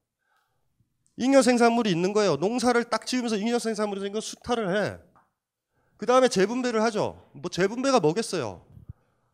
[1.16, 2.37] 잉여 생산물이 있는 거예요.
[2.37, 4.99] 농사를 딱 지으면서 잉여 생산물이 생긴 수탈을 해.
[5.97, 7.23] 그 다음에 재분배를 하죠.
[7.33, 8.65] 뭐 재분배가 뭐겠어요?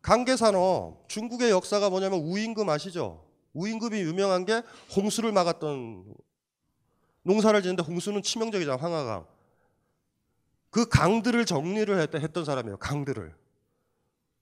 [0.01, 1.09] 강계산업.
[1.09, 3.25] 중국의 역사가 뭐냐면 우임금 아시죠?
[3.55, 4.63] 우임금이 유명한 게
[4.97, 6.15] 홍수를 막았던
[7.23, 9.27] 농사를 짓는데 홍수는 치명적이잖아 황하강.
[10.71, 12.79] 그 강들을 정리를 했던 사람이에요.
[12.79, 13.35] 강들을.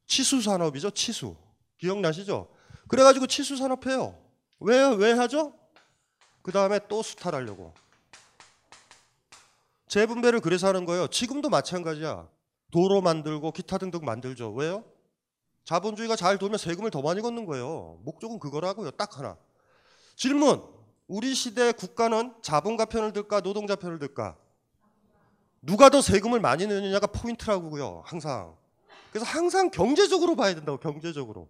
[0.06, 0.90] 치수 산업이죠.
[0.90, 1.36] 치수.
[1.78, 2.48] 기억나시죠?
[2.88, 4.16] 그래가지고 치수 산업해요.
[4.60, 5.54] 왜, 왜 하죠?
[6.42, 7.74] 그 다음에 또 수탈하려고.
[9.90, 11.08] 재분배를 그래서 하는 거예요.
[11.08, 12.28] 지금도 마찬가지야.
[12.70, 14.52] 도로 만들고 기타 등등 만들죠.
[14.52, 14.84] 왜요?
[15.64, 17.98] 자본주의가 잘 돌면 세금을 더 많이 걷는 거예요.
[18.04, 18.92] 목적은 그거라고요.
[18.92, 19.36] 딱 하나.
[20.14, 20.62] 질문.
[21.08, 24.36] 우리 시대 국가는 자본가 편을 들까 노동자 편을 들까?
[25.60, 28.04] 누가 더 세금을 많이 내느냐가 포인트라고요.
[28.06, 28.56] 항상.
[29.10, 31.48] 그래서 항상 경제적으로 봐야 된다고 경제적으로.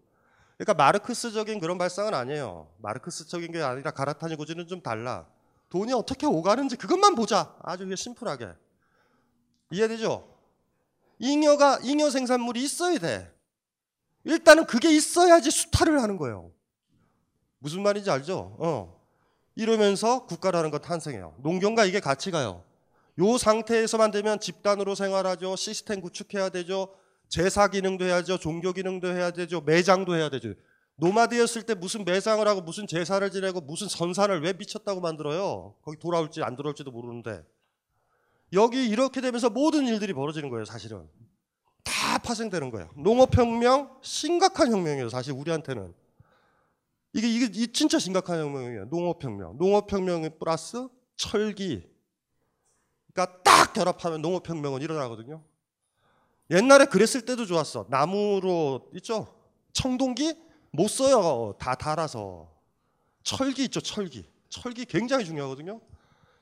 [0.56, 2.70] 그러니까 마르크스적인 그런 발상은 아니에요.
[2.78, 5.26] 마르크스적인 게 아니라 가라타니 고지는 좀 달라.
[5.70, 7.56] 돈이 어떻게 오가는지 그것만 보자.
[7.62, 8.48] 아주 심플하게.
[9.70, 10.28] 이해되죠?
[11.20, 13.32] 잉여가 잉여 생산물이 있어야 돼.
[14.24, 16.50] 일단은 그게 있어야지 수탈을 하는 거예요.
[17.58, 18.56] 무슨 말인지 알죠?
[18.58, 19.00] 어.
[19.54, 21.34] 이러면서 국가라는 건 탄생해요.
[21.38, 22.64] 농경과 이게 같이 가요.
[23.18, 25.56] 요 상태에서만 되면 집단으로 생활하죠.
[25.56, 26.94] 시스템 구축해야 되죠.
[27.28, 28.38] 제사 기능도 해야죠.
[28.38, 29.60] 종교 기능도 해야 되죠.
[29.60, 30.54] 매장도 해야 되죠.
[31.00, 35.74] 노마드였을 때 무슨 매장을 하고 무슨 제사를 지내고 무슨 선산을 왜 미쳤다고 만들어요?
[35.82, 37.42] 거기 돌아올지 안 돌아올지도 모르는데
[38.52, 41.08] 여기 이렇게 되면서 모든 일들이 벌어지는 거예요, 사실은.
[41.82, 42.90] 다 파생되는 거예요.
[42.96, 45.94] 농업혁명 심각한 혁명이에요, 사실 우리한테는.
[47.12, 48.86] 이게 이게 이 진짜 심각한 혁명이에요.
[48.86, 49.56] 농업혁명.
[49.58, 51.88] 농업혁명 플러스 철기.
[53.12, 55.42] 그러니까 딱 결합하면 농업혁명은 일어나거든요.
[56.50, 57.86] 옛날에 그랬을 때도 좋았어.
[57.88, 59.32] 나무로 있죠.
[59.72, 61.54] 청동기 못 써요.
[61.58, 62.48] 다 달아서.
[63.22, 64.24] 철기 있죠, 철기.
[64.48, 65.80] 철기 굉장히 중요하거든요.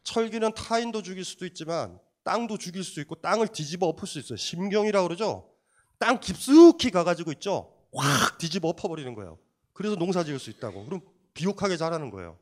[0.03, 4.37] 철기는 타인도 죽일 수도 있지만 땅도 죽일 수 있고 땅을 뒤집어 엎을 수 있어요.
[4.37, 5.51] 심경이라고 그러죠.
[5.99, 7.73] 땅 깊숙이 가가지고 있죠.
[7.95, 9.39] 확 뒤집어 엎어버리는 거예요.
[9.73, 10.85] 그래서 농사 지을 수 있다고.
[10.85, 11.01] 그럼
[11.35, 12.39] 비옥하게 자라는 거예요.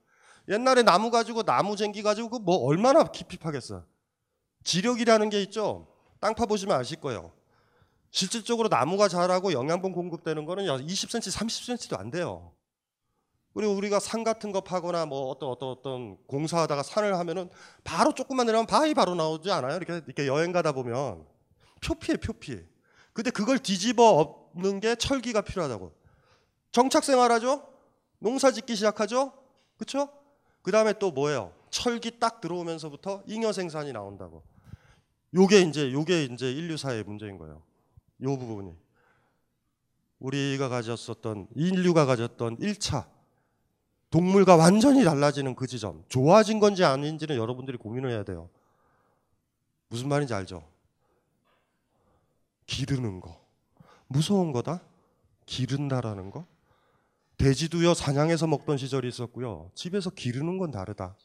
[0.49, 3.85] 옛날에 나무 가지고 나무 쟁기 가지고 그뭐 얼마나 깊이 파겠어.
[4.64, 5.88] 지력이라는 게 있죠.
[6.20, 7.33] 땅 파보시면 아실 거예요.
[8.16, 12.50] 실질적으로 나무가 자라고 영양분 공급되는 거는 20cm, 30cm도 안 돼요.
[13.52, 17.50] 그리고 우리가 산 같은 거 파거나 뭐 어떤 어떤 어떤 공사하다가 산을 하면은
[17.85, 19.76] 바로 조금만 내려면 바위 바로 나오지 않아요?
[19.76, 21.26] 이렇게 이렇게 여행 가다 보면
[21.85, 22.59] 표피에 표피.
[23.12, 24.02] 근데 그걸 뒤집어
[24.55, 25.92] 엎는 게 철기가 필요하다고.
[26.72, 27.68] 정착 생활하죠?
[28.18, 29.35] 농사 짓기 시작하죠?
[29.76, 30.09] 그렇죠?
[30.62, 31.52] 그다음에 또 뭐예요?
[31.68, 34.42] 철기 딱 들어오면서부터 잉여 생산이 나온다고.
[35.35, 37.61] 요게 이제 요게 이제 인류사의 문제인 거예요.
[38.22, 38.74] 요 부분이.
[40.18, 43.07] 우리가 가졌었던 인류가 가졌던 1차
[44.11, 46.05] 동물과 완전히 달라지는 그 지점.
[46.09, 48.48] 좋아진 건지 아닌지는 여러분들이 고민을 해야 돼요.
[49.88, 50.66] 무슨 말인지 알죠?
[52.66, 53.44] 기르는 거.
[54.07, 54.83] 무서운 거다?
[55.44, 56.46] 기른다라는 거?
[57.37, 59.70] 돼지도요, 사냥해서 먹던 시절이 있었고요.
[59.74, 61.16] 집에서 기르는 건 다르다.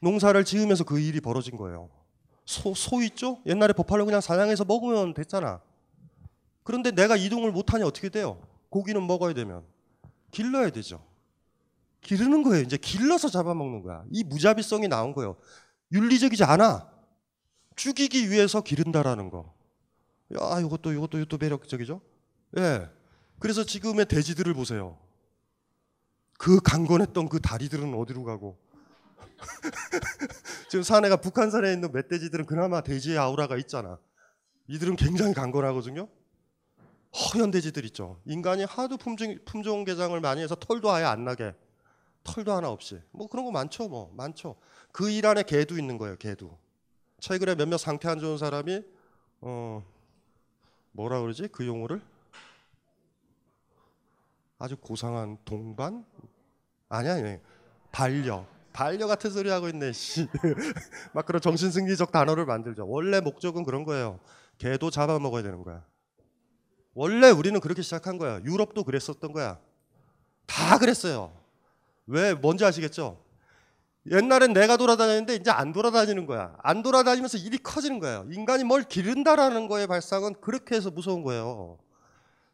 [0.00, 1.88] 농사를 지으면서 그 일이 벌어진 거예요.
[2.44, 3.38] 소, 소 있죠?
[3.46, 5.60] 옛날에 버팔로 그냥 사냥해서 먹으면 됐잖아.
[6.70, 8.40] 그런데 내가 이동을 못하니 어떻게 돼요?
[8.68, 9.64] 고기는 먹어야 되면.
[10.30, 11.04] 길러야 되죠.
[12.00, 12.62] 기르는 거예요.
[12.62, 14.04] 이제 길러서 잡아먹는 거야.
[14.12, 15.34] 이 무자비성이 나온 거예요.
[15.90, 16.88] 윤리적이지 않아.
[17.74, 19.52] 죽이기 위해서 기른다라는 거.
[20.38, 22.00] 야, 이것도 이것도 이것도 매력적이죠.
[22.58, 22.88] 예.
[23.40, 24.96] 그래서 지금의 돼지들을 보세요.
[26.38, 28.56] 그 강건했던 그 다리들은 어디로 가고?
[30.70, 33.98] 지금 사내가 북한산에 있는 멧돼지들은 그나마 돼지의 아우라가 있잖아.
[34.68, 36.08] 이들은 굉장히 강건하거든요.
[37.12, 38.20] 허연 돼지들 있죠.
[38.24, 41.54] 인간이 하도 품종, 품종 개장을 많이 해서 털도 아예 안 나게.
[42.22, 43.00] 털도 하나 없이.
[43.10, 44.12] 뭐 그런 거 많죠, 뭐.
[44.16, 44.56] 많죠.
[44.92, 46.56] 그 일 안에 개도 있는 거예요, 개도.
[47.20, 48.82] 최근에 몇몇 상태 안 좋은 사람이,
[49.40, 49.82] 어,
[50.92, 51.48] 뭐라 그러지?
[51.48, 52.00] 그 용어를?
[54.58, 56.04] 아주 고상한 동반?
[56.88, 57.38] 아니야, 아니.
[57.92, 58.46] 반려.
[58.72, 60.28] 반려 같은 소리 하고 있네, 씨.
[61.12, 62.86] 막 그런 정신승리적 단어를 만들죠.
[62.88, 64.20] 원래 목적은 그런 거예요.
[64.58, 65.84] 개도 잡아먹어야 되는 거야.
[66.94, 68.40] 원래 우리는 그렇게 시작한 거야.
[68.44, 69.58] 유럽도 그랬었던 거야.
[70.46, 71.32] 다 그랬어요.
[72.06, 73.22] 왜 뭔지 아시겠죠?
[74.10, 76.56] 옛날엔 내가 돌아다녔는데 이제 안 돌아다니는 거야.
[76.62, 78.26] 안 돌아다니면서 일이 커지는 거예요.
[78.30, 81.78] 인간이 뭘 기른다라는 거의 발상은 그렇게 해서 무서운 거예요.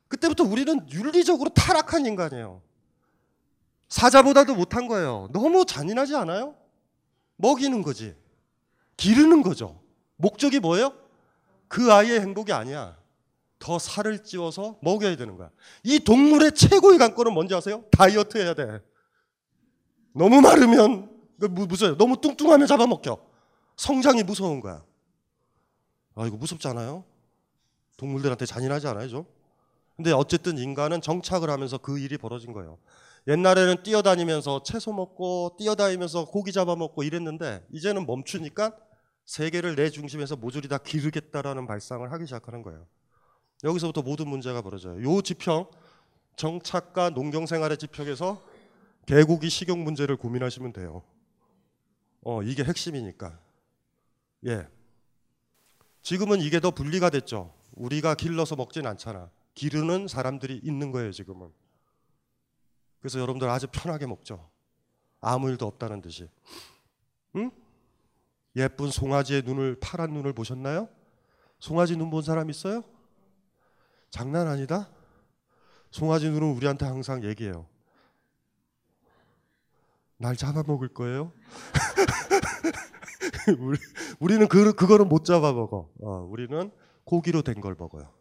[0.08, 2.62] 그때부터 우리는 윤리적으로 타락한 인간이에요.
[3.88, 5.28] 사자보다도 못한 거예요.
[5.32, 6.56] 너무 잔인하지 않아요?
[7.36, 8.16] 먹이는 거지.
[8.96, 9.80] 기르는 거죠.
[10.16, 10.92] 목적이 뭐예요?
[11.68, 12.96] 그 아이의 행복이 아니야.
[13.58, 15.50] 더 살을 찌워서 먹여야 되는 거야.
[15.82, 17.84] 이 동물의 최고의 관건은 뭔지 아세요?
[17.90, 18.80] 다이어트 해야 돼.
[20.14, 21.96] 너무 마르면 무서워요.
[21.96, 23.18] 너무 뚱뚱하면 잡아먹혀.
[23.76, 24.84] 성장이 무서운 거야.
[26.14, 27.04] 아 이거 무섭지 않아요?
[27.98, 29.26] 동물들한테 잔인하지 않아요, 좀?
[29.96, 32.78] 근데 어쨌든 인간은 정착을 하면서 그 일이 벌어진 거예요.
[33.26, 38.76] 옛날에는 뛰어다니면서 채소 먹고 뛰어다니면서 고기 잡아먹고 이랬는데 이제는 멈추니까
[39.24, 42.86] 세계를 내 중심에서 모조리 다 기르겠다라는 발상을 하기 시작하는 거예요.
[43.64, 45.02] 여기서부터 모든 문제가 벌어져요.
[45.02, 45.66] 요 지평
[46.36, 48.44] 정착과 농경생활의 지평에서
[49.06, 51.02] 개고기 식용 문제를 고민하시면 돼요.
[52.22, 53.38] 어, 이게 핵심이니까.
[54.46, 54.66] 예.
[56.02, 57.54] 지금은 이게 더 분리가 됐죠.
[57.72, 59.30] 우리가 길러서 먹진 않잖아.
[59.54, 61.50] 기르는 사람들이 있는 거예요, 지금은.
[63.00, 64.50] 그래서 여러분들 아주 편하게 먹죠.
[65.20, 66.28] 아무 일도 없다는 듯이.
[67.36, 67.50] 응?
[68.56, 70.88] 예쁜 송아지의 눈을 파란 눈을 보셨나요?
[71.58, 72.82] 송아지 눈 본 사람 있어요?
[74.10, 74.88] 장난 아니다.
[76.30, 77.66] 눈은 우리한테 항상 얘기해요.
[80.18, 81.32] 날 잡아먹을 거예요?
[83.58, 83.78] 우리,
[84.18, 85.90] 우리는 그, 그거는 못 잡아먹어.
[86.00, 86.70] 어, 우리는
[87.04, 88.12] 고기로 된 걸 먹어요.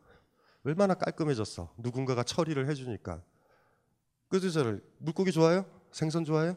[0.64, 1.74] 얼마나 깔끔해졌어.
[1.78, 3.22] 누군가가 처리를 해주니까.
[4.30, 4.50] 그죠?
[4.98, 5.66] 물고기 좋아요?
[5.92, 6.56] 생선 좋아해요?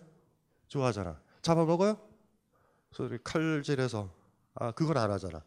[0.68, 1.20] 좋아하잖아.
[1.42, 1.98] 잡아먹어요?
[2.98, 4.10] 우리 칼질해서
[4.54, 5.44] 아 그걸 안 하잖아.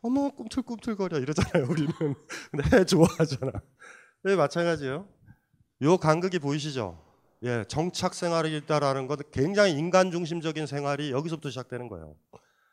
[0.00, 1.92] 어머 꿈틀꿈틀거려 이러잖아요 우리는.
[2.50, 3.52] 근데 해 좋아하잖아.
[4.24, 5.08] 네 마찬가지예요.
[5.82, 7.04] 요 간극이 보이시죠?
[7.44, 12.16] 예, 정착 생활이다라는 것 굉장히 인간 중심적인 생활이 여기서부터 시작되는 거예요.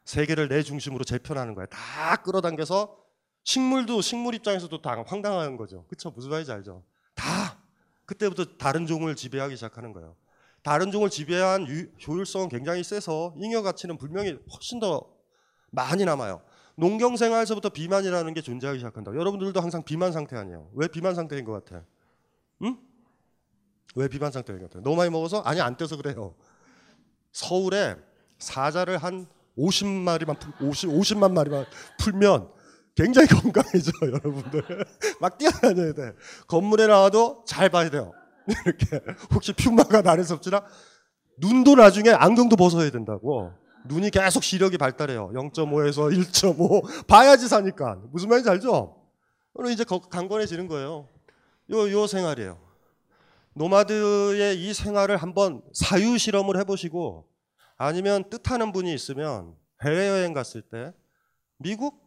[0.05, 1.67] 세계를 내 중심으로 재편하는 거예요.
[1.67, 2.97] 다 끌어당겨서
[3.43, 5.85] 식물도 식물 입장에서도 다 황당한 거죠.
[5.87, 6.11] 그쵸?
[6.11, 6.83] 무슨 말인지 알죠?
[7.13, 7.59] 다
[8.05, 10.15] 그때부터 다른 종을 지배하기 시작하는 거예요.
[10.63, 15.15] 다른 종을 지배한 유, 효율성은 굉장히 세서 잉여 가치는 분명히 훨씬 더
[15.69, 16.41] 많이 남아요.
[16.77, 19.13] 농경 생활에서부터 비만이라는 게 존재하기 시작한다.
[19.15, 20.69] 여러분들도 항상 비만 상태 아니에요.
[20.73, 21.83] 왜 비만 상태인 것 같아?
[22.63, 22.77] 응?
[23.95, 24.83] 왜 비만 상태인 것 같아?
[24.83, 25.39] 너무 많이 먹어서?
[25.41, 26.35] 아니 안 떼서 그래요.
[27.31, 27.95] 서울에
[28.39, 31.65] 사자를 한 50마리만 50 50만 마리만
[31.99, 32.49] 풀면
[32.95, 34.85] 굉장히 건강해져 여러분들.
[35.21, 36.13] 막 뛰어다녀야 돼.
[36.47, 38.11] 건물에 나와도 잘 봐야 돼요.
[38.65, 38.99] 이렇게
[39.33, 40.63] 혹시 퓨마가 나를 섭지나
[41.37, 43.53] 눈도 나중에 안경도 벗어야 된다고.
[43.87, 45.29] 눈이 계속 시력이 발달해요.
[45.29, 49.01] 0.5에서 1.5 봐야지 사니까 무슨 말인지 알죠?
[49.53, 51.07] 오늘 이제 강건해지는 거예요.
[51.71, 52.59] 요 요 생활이에요.
[53.53, 57.25] 노마드의 이 생활을 한번 사유 실험을 해보시고
[57.77, 60.93] 아니면 뜻하는 분이 있으면 해외여행 갔을 때
[61.57, 62.05] 미국,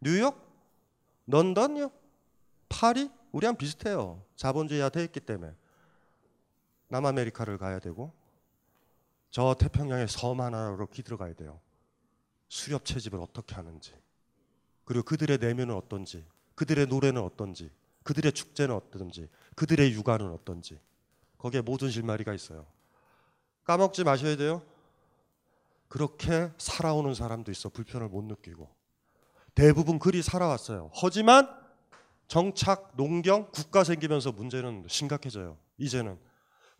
[0.00, 0.38] 뉴욕,
[1.26, 1.90] 런던요,
[2.68, 4.22] 파리 우리랑 비슷해요.
[4.36, 5.52] 자본주의화 돼 있기 때문에
[6.88, 8.12] 남아메리카를 가야 되고
[9.30, 11.60] 저 태평양의 섬 하나로 기들어가야 돼요.
[12.48, 13.94] 수렵 채집을 어떻게 하는지
[14.84, 16.24] 그리고 그들의 내면은 어떤지
[16.56, 17.70] 그들의 노래는 어떤지
[18.02, 20.80] 그들의 축제는 어떤지 그들의 육아는 어떤지
[21.38, 22.66] 거기에 모든 실마리가 있어요.
[23.64, 24.62] 까먹지 마셔야 돼요.
[25.88, 28.68] 그렇게 살아오는 사람도 있어 불편을 못 느끼고
[29.54, 30.90] 대부분 그리 살아왔어요.
[30.94, 31.48] 하지만
[32.26, 35.56] 정착, 농경, 국가 생기면서 문제는 심각해져요.
[35.78, 36.18] 이제는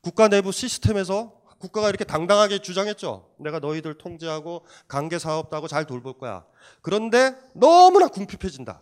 [0.01, 3.31] 국가 내부 시스템에서 국가가 이렇게 당당하게 주장했죠.
[3.37, 6.45] 내가 너희들 통제하고 관계 사업도 하고 잘 돌볼 거야.
[6.81, 8.81] 그런데 너무나 궁핍해진다.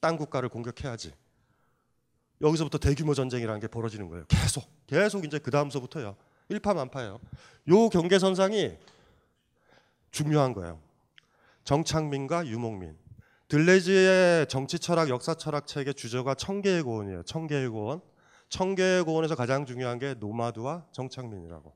[0.00, 1.12] 딴 국가를 공격해야지.
[2.40, 4.24] 여기서부터 대규모 전쟁이라는 게 벌어지는 거예요.
[4.26, 6.16] 계속 계속 이제 그 다음서부터요.
[6.48, 7.20] 일파만파예요.
[7.68, 8.76] 요 경계선상이
[10.10, 10.80] 중요한 거예요.
[11.64, 12.96] 정창민과 유목민.
[13.48, 17.22] 들레즈의 정치 철학, 역사 철학 책의 주저가 청계의 고원이에요.
[17.24, 18.00] 청계의 고원.
[18.54, 21.74] 청계의 고원에서 가장 중요한 게 노마드와 정창민이라고.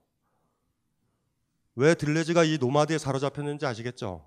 [1.75, 4.25] 왜 들레즈가 이 노마드에 사로잡혔는지 아시겠죠?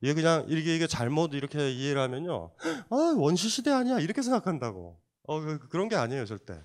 [0.00, 2.52] 이게 그냥 이게 이게 잘못 이렇게 이해를 하면요,
[2.88, 4.96] 아 원시 시대 아니야 이렇게 생각한다고.
[5.24, 6.56] 어 그, 그런 게 아니에요 절대.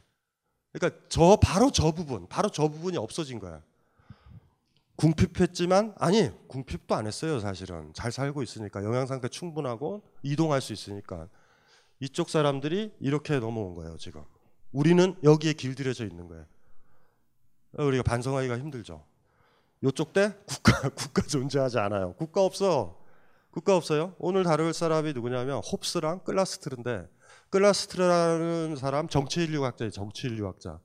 [0.71, 3.63] 그러니까 저 바로 저 부분, 바로 저 부분이 없어진 거야.
[4.97, 11.27] 궁핍했지만 아니 궁핍도 안 했어요 사실은 잘 살고 있으니까 영양 상태 충분하고 이동할 수 있으니까
[11.99, 14.23] 이쪽 사람들이 이렇게 넘어온 거예요 지금.
[14.71, 16.45] 우리는 여기에 길들여져 있는 거예요.
[17.73, 19.03] 우리가 반성하기가 힘들죠.
[19.83, 22.13] 요쪽 때 국가 국가 존재하지 않아요.
[22.13, 22.99] 국가 없어.
[23.51, 24.15] 국가 없어요.
[24.17, 27.07] 오늘 다룰 사람이 누구냐면 홉스랑 클라스트르인데
[27.49, 29.91] 클라스트르라는 사람 정치인류학자예요.
[29.91, 30.79] 정치인류학자.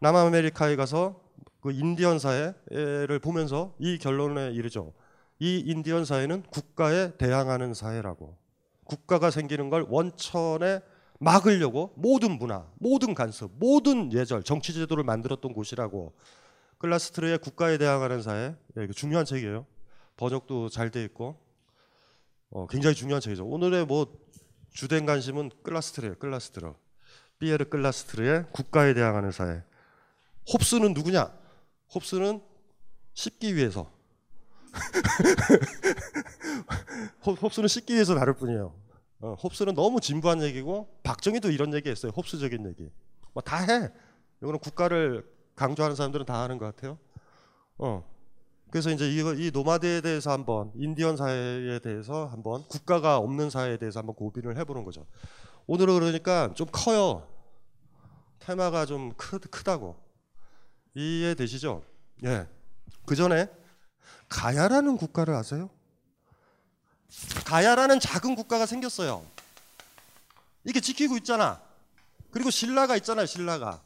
[0.00, 1.20] 남아메리카에 가서
[1.60, 4.94] 그 인디언 사회를 보면서 이 결론에 이르죠.
[5.38, 8.38] 이 인디언 사회는 국가에 대항하는 사회라고.
[8.84, 10.80] 국가가 생기는 걸 원천에
[11.20, 16.14] 막으려고 모든 문화, 모든 간섭, 모든 예절, 정치 제도를 만들었던 곳이라고.
[16.78, 19.66] 클라스트르의 국가에 대항하는 사회, 예, 중요한 책이에요.
[20.16, 21.38] 번역도 잘 돼 있고
[22.50, 23.46] 어, 굉장히 중요한 책이죠.
[23.46, 24.18] 오늘의 뭐
[24.72, 26.14] 주된 관심은 클라스트르예요.
[26.16, 26.72] 클라스트르.
[27.38, 29.62] 피에르 클라스트르의 국가에 대항하는 사회.
[30.52, 31.30] 홉스는 누구냐?
[31.94, 32.40] 홉스는
[33.12, 33.90] 씹기 위해서.
[37.26, 38.74] 홉스는 씹기 위해서 다룰 뿐이에요.
[39.20, 42.12] 어, 홉스는 너무 진부한 얘기고 박정희도 이런 얘기했어요.
[42.16, 42.90] 홉스적인 얘기.
[43.34, 43.90] 뭐 다 해.
[44.42, 46.98] 이거는 국가를 강조하는 사람들은 다 하는 것 같아요.
[47.78, 48.04] 어.
[48.70, 53.98] 그래서 이제 이거 이 노마드에 대해서 한번 인디언 사회에 대해서 한번 국가가 없는 사회에 대해서
[53.98, 55.06] 한번 고민을 해보는 거죠.
[55.66, 57.26] 오늘은 그러니까 좀 커요.
[58.38, 59.96] 테마가 좀 크, 크다고
[60.94, 61.82] 이해되시죠?
[62.24, 62.46] 예.
[63.06, 63.48] 그 전에
[64.28, 65.68] 가야라는 국가를 아세요?
[67.44, 69.24] 가야라는 작은 국가가 생겼어요.
[70.64, 71.60] 이게 지키고 있잖아.
[72.30, 73.26] 그리고 신라가 있잖아요.
[73.26, 73.80] 신라가.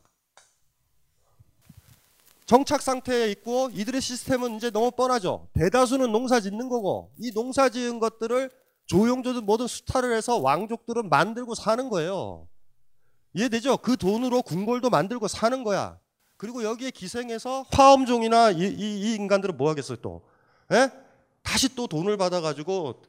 [2.46, 5.48] 정착 상태에 있고 이들의 시스템은 이제 너무 뻔하죠.
[5.54, 8.50] 대다수는 농사 짓는 거고 이 농사 지은 것들을
[8.86, 12.46] 조용조든 뭐든 수탈을 해서 왕족들은 만들고 사는 거예요.
[13.32, 13.78] 이해되죠?
[13.78, 15.98] 그 돈으로 궁궐도 만들고 사는 거야.
[16.36, 20.22] 그리고 여기에 기생해서 화엄종이나 이, 이, 이 인간들은 뭐 하겠어요 또?
[20.70, 20.90] 에?
[21.42, 23.00] 다시 또 돈을 받아가지고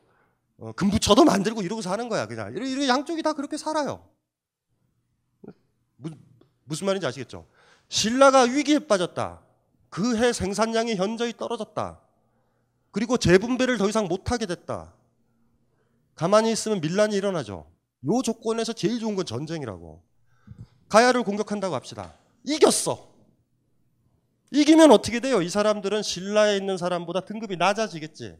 [0.57, 2.53] 어, 금부처도 만들고 이러고 사는 거야 그냥.
[2.55, 4.07] 이런 양쪽이 다 그렇게 살아요.
[5.97, 6.11] 무,
[6.63, 7.45] 무슨 말인지 아시겠죠?
[7.89, 9.41] 신라가 위기에 빠졌다.
[9.89, 11.99] 그 해 생산량이 현저히 떨어졌다.
[12.91, 14.93] 그리고 재분배를 더 이상 못하게 됐다.
[16.15, 17.69] 가만히 있으면 밀란이 일어나죠.
[18.07, 20.01] 요 조건에서 제일 좋은 건 전쟁이라고.
[20.87, 22.13] 가야를 공격한다고 합시다.
[22.43, 23.13] 이겼어.
[24.51, 25.41] 이기면 어떻게 돼요?
[25.41, 28.37] 이 사람들은 신라에 있는 사람보다 등급이 낮아지겠지.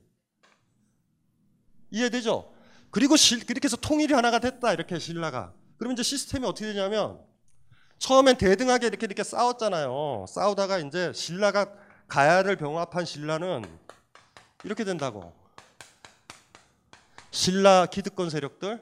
[1.92, 2.52] 이해되죠?
[2.92, 4.74] 그리고 실, 그렇게 해서 통일이 하나가 됐다.
[4.74, 5.54] 이렇게 신라가.
[5.78, 7.20] 그러면 이제 시스템이 어떻게 되냐면
[8.00, 10.26] 처음엔 대등하게 이렇게 이렇게 싸웠잖아요.
[10.30, 11.72] 싸우다가 이제 신라가
[12.08, 13.66] 가야를 병합한 신라는
[14.64, 15.34] 이렇게 된다고.
[17.32, 18.82] 신라 기득권 세력들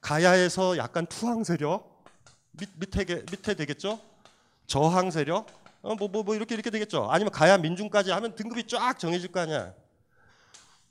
[0.00, 2.04] 가야에서 약간 투항 세력
[2.52, 4.00] 밑, 밑에 게- 밑에 되겠죠?
[4.66, 5.46] 저항 세력
[5.82, 7.10] 어, 뭐, 뭐, 뭐 이렇게 이렇게 되겠죠.
[7.10, 9.74] 아니면 가야 민중까지 하면 등급이 쫙 정해질 거 아니야.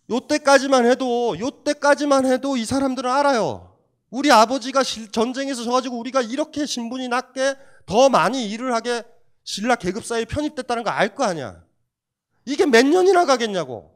[0.09, 3.77] 요때까지만 해도 요때까지만 해도 이 사람들은 알아요.
[4.09, 7.55] 우리 아버지가 실- 전쟁에서 져가지고 우리가 이렇게 신분이 낮게
[7.85, 9.03] 더 많이 일을 하게
[9.43, 11.63] 신라 계급사에 편입됐다는 거 알 거 아니야.
[12.45, 13.91] 이게 몇 년이나 가겠냐고.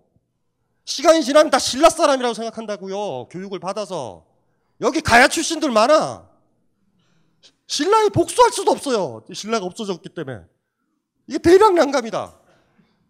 [0.85, 3.29] 시간이 지나면 다 신라 사람이라고 생각한다고요.
[3.29, 4.25] 교육을 받아서.
[4.81, 6.29] 여기 가야 출신들 많아.
[7.67, 9.23] 신라에 복수할 수도 없어요.
[9.33, 10.41] 신라가 없어졌기 때문에.
[11.27, 12.37] 이게 대량 난감이다.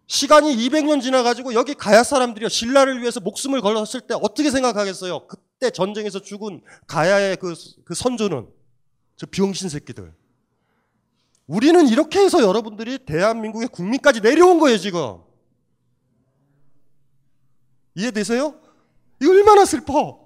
[0.06, 2.48] 시간이 200년 지나가지고 여기 가야 사람들이요.
[2.48, 5.26] 신라를 위해서 목숨을 걸었을 때 어떻게 생각하겠어요?
[5.26, 8.48] 그때 전쟁에서 죽은 가야의 그, 그 선조는.
[9.16, 10.12] 저 병신 새끼들.
[11.46, 15.18] 우리는 이렇게 해서 여러분들이 대한민국의 국민까지 내려온 거예요, 지금.
[17.94, 18.60] 이해되세요?
[19.20, 20.20] 이거 얼마나 슬퍼.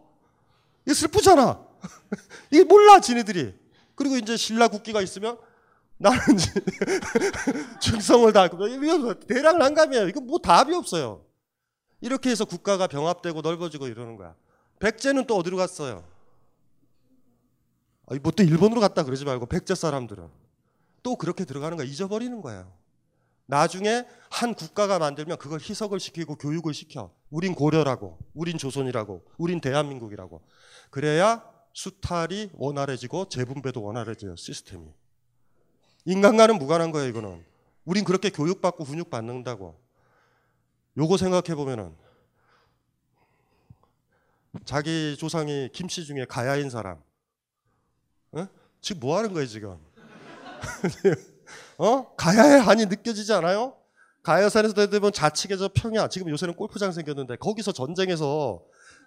[0.87, 1.61] 이게 슬프잖아.
[2.51, 3.55] 이게 몰라, 지네들이.
[3.95, 5.39] 그리고 이제 신라 국기가 있으면
[5.99, 6.18] 나는
[7.80, 8.59] 충성을 다하고
[9.26, 10.09] 대량 난감이에요.
[10.09, 11.24] 이거 뭐 답이 없어요.
[12.01, 14.34] 이렇게 해서 국가가 병합되고 넓어지고 이러는 거야.
[14.78, 16.05] 백제는 또 어디로 갔어요?
[18.22, 20.28] 뭐 또 일본으로 갔다 그러지 말고 백제 사람들은
[21.03, 21.86] 또 그렇게 들어가는 거야.
[21.86, 22.72] 잊어버리는 거예요.
[23.46, 27.11] 나중에 한 국가가 만들면 그걸 희석을 시키고 교육을 시켜.
[27.30, 30.42] 우린 고려라고, 우린 조선이라고, 우린 대한민국이라고.
[30.90, 31.42] 그래야
[31.72, 34.36] 수탈이 원활해지고 재분배도 원활해져요.
[34.36, 34.92] 시스템이.
[36.05, 37.09] 인간과는 무관한 거예요.
[37.09, 37.44] 이거는.
[37.84, 39.78] 우린 그렇게 교육받고 훈육받는다고.
[40.96, 41.94] 요거 생각해 보면은
[44.64, 47.01] 자기 조상이 김씨 중에 가야인 사람.
[48.32, 48.49] 어?
[48.80, 49.78] 지금 뭐 하는 거예요, 지금?
[51.78, 52.14] 어?
[52.16, 53.76] 가야의 한이 느껴지지 않아요?
[54.22, 58.62] 가야산에서 대부분 좌측에서 평야, 지금 요새는 골프장 생겼는데 거기서 전쟁에서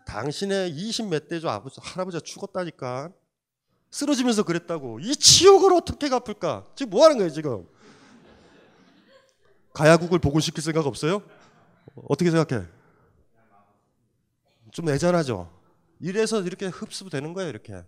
[0.08, 3.12] 당신의 20몇 아버지, 할아버지가 죽었다니까.
[3.92, 5.00] 쓰러지면서 그랬다고.
[5.00, 6.66] 이 치욕을 어떻게 갚을까?
[6.76, 7.68] 지금 뭐 하는 거예요, 지금?
[9.74, 11.22] 가야국을 복원시킬 생각 없어요?
[12.08, 12.66] 어떻게 생각해?
[14.72, 15.52] 좀 애잔하죠?
[16.00, 17.84] 이래서 이렇게 흡수되는 거예요, 이렇게.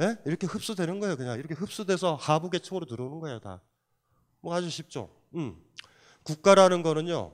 [0.00, 0.18] 예?
[0.26, 1.38] 이렇게 흡수되는 거예요, 그냥.
[1.38, 3.62] 이렇게 흡수돼서 하부 계층으로 들어오는 거예요, 다.
[4.40, 5.10] 뭐 아주 쉽죠.
[5.34, 5.56] 음.
[6.22, 7.32] 국가라는 거는요,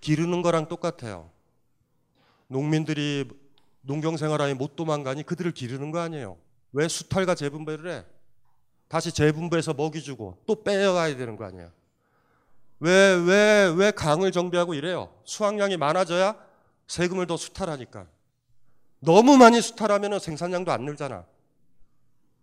[0.00, 1.30] 기르는 거랑 똑같아요.
[2.48, 3.28] 농민들이
[3.82, 6.38] 농경 생활하에 못 도망가니 그들을 기르는 거 아니에요.
[6.72, 8.04] 왜 수탈과 재분배를 해?
[8.88, 11.70] 다시 재분배해서 먹이 주고 또 빼어가야 되는 거 아니에요.
[12.80, 15.14] 왜, 왜, 왜 강을 정비하고 이래요?
[15.24, 16.36] 수확량이 많아져야
[16.86, 18.06] 세금을 더 수탈하니까.
[19.00, 21.24] 너무 많이 수탈하면 생산량도 안 늘잖아.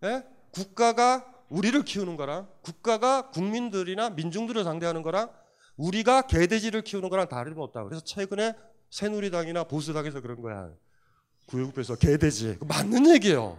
[0.03, 0.23] 예?
[0.51, 5.32] 국가가 우리를 키우는 거랑 국가가 국민들이나 민중들을 상대하는 거랑
[5.75, 7.84] 우리가 개돼지를 키우는 거랑 다름없다.
[7.84, 8.53] 그래서 최근에
[8.89, 10.69] 새누리당이나 보수당에서 그런 거야.
[11.47, 12.57] 구역에서 개돼지.
[12.61, 13.57] 맞는 얘기예요.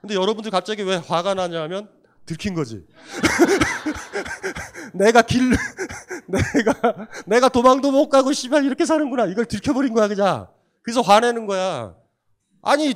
[0.00, 1.88] 근데 여러분들 갑자기 왜 화가 나냐면
[2.26, 2.86] 들킨 거지.
[4.94, 5.50] 내가 길
[6.26, 9.26] 내가 내가 도망도 못 가고 씨발 이렇게 사는구나.
[9.26, 10.48] 이걸 들켜버린 거야 그냥.
[10.82, 11.94] 그래서 화내는 거야.
[12.62, 12.94] 아니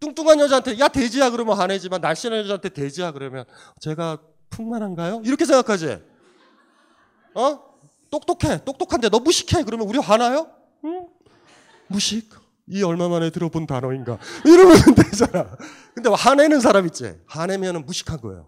[0.00, 3.44] 뚱뚱한 여자한테 야 돼지야 그러면 화내지만 날씬한 여자한테 돼지야 그러면
[3.80, 4.18] 제가
[4.50, 5.22] 풍만한가요?
[5.24, 6.02] 이렇게 생각하지.
[7.34, 7.60] 어?
[8.10, 8.62] 똑똑해.
[8.64, 9.62] 똑똑한데 너 무식해.
[9.64, 10.50] 그러면 우리 화나요?
[10.84, 11.08] 응?
[11.88, 12.28] 무식.
[12.66, 14.18] 이 얼마 만에 들어본 단어인가.
[14.44, 15.56] 이러면 되잖아.
[15.94, 17.20] 근데 화내는 사람 있지.
[17.26, 18.46] 화내면은 무식한 거예요.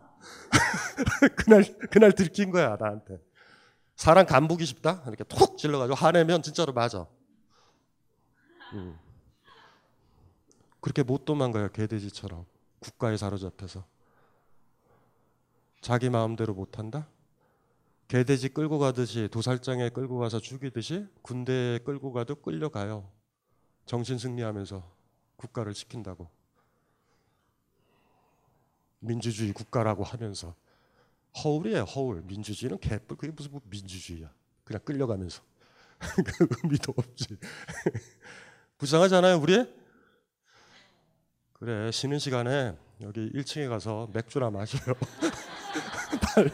[1.37, 3.19] 그날 그날 들킨 거야 나한테.
[3.97, 5.03] 사람 간보기 싶다.
[5.07, 7.07] 이렇게 톡 찔러가지고 화내면 진짜로 맞아.
[8.75, 8.99] 음.
[10.81, 12.45] 그렇게 못 도망가요 개돼지처럼
[12.81, 13.85] 국가에 사로잡혀서
[15.81, 17.09] 자기 마음대로 못한다.
[18.09, 23.11] 개돼지 끌고 가듯이 도살장에 끌고 가서 죽이듯이 군대에 끌고 가도 끌려가요.
[23.87, 24.83] 정신 승리하면서
[25.37, 26.29] 국가를 지킨다고.
[29.01, 30.55] 민주주의 국가라고 하면서
[31.43, 32.23] 허울이에요 허울.
[32.23, 34.33] 민주주의는 개뿔 그게 무슨 뭐 민주주의야.
[34.65, 35.43] 그냥 끌려가면서
[35.99, 37.37] 그 의미도 없지.
[38.79, 39.65] 불쌍하잖아요 우리?
[41.53, 44.95] 그래 쉬는 시간에 여기 1층에 가서 맥주나 마셔요.
[46.35, 46.51] 빨리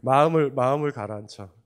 [0.00, 1.61] 마음을 마음을 가라앉혀.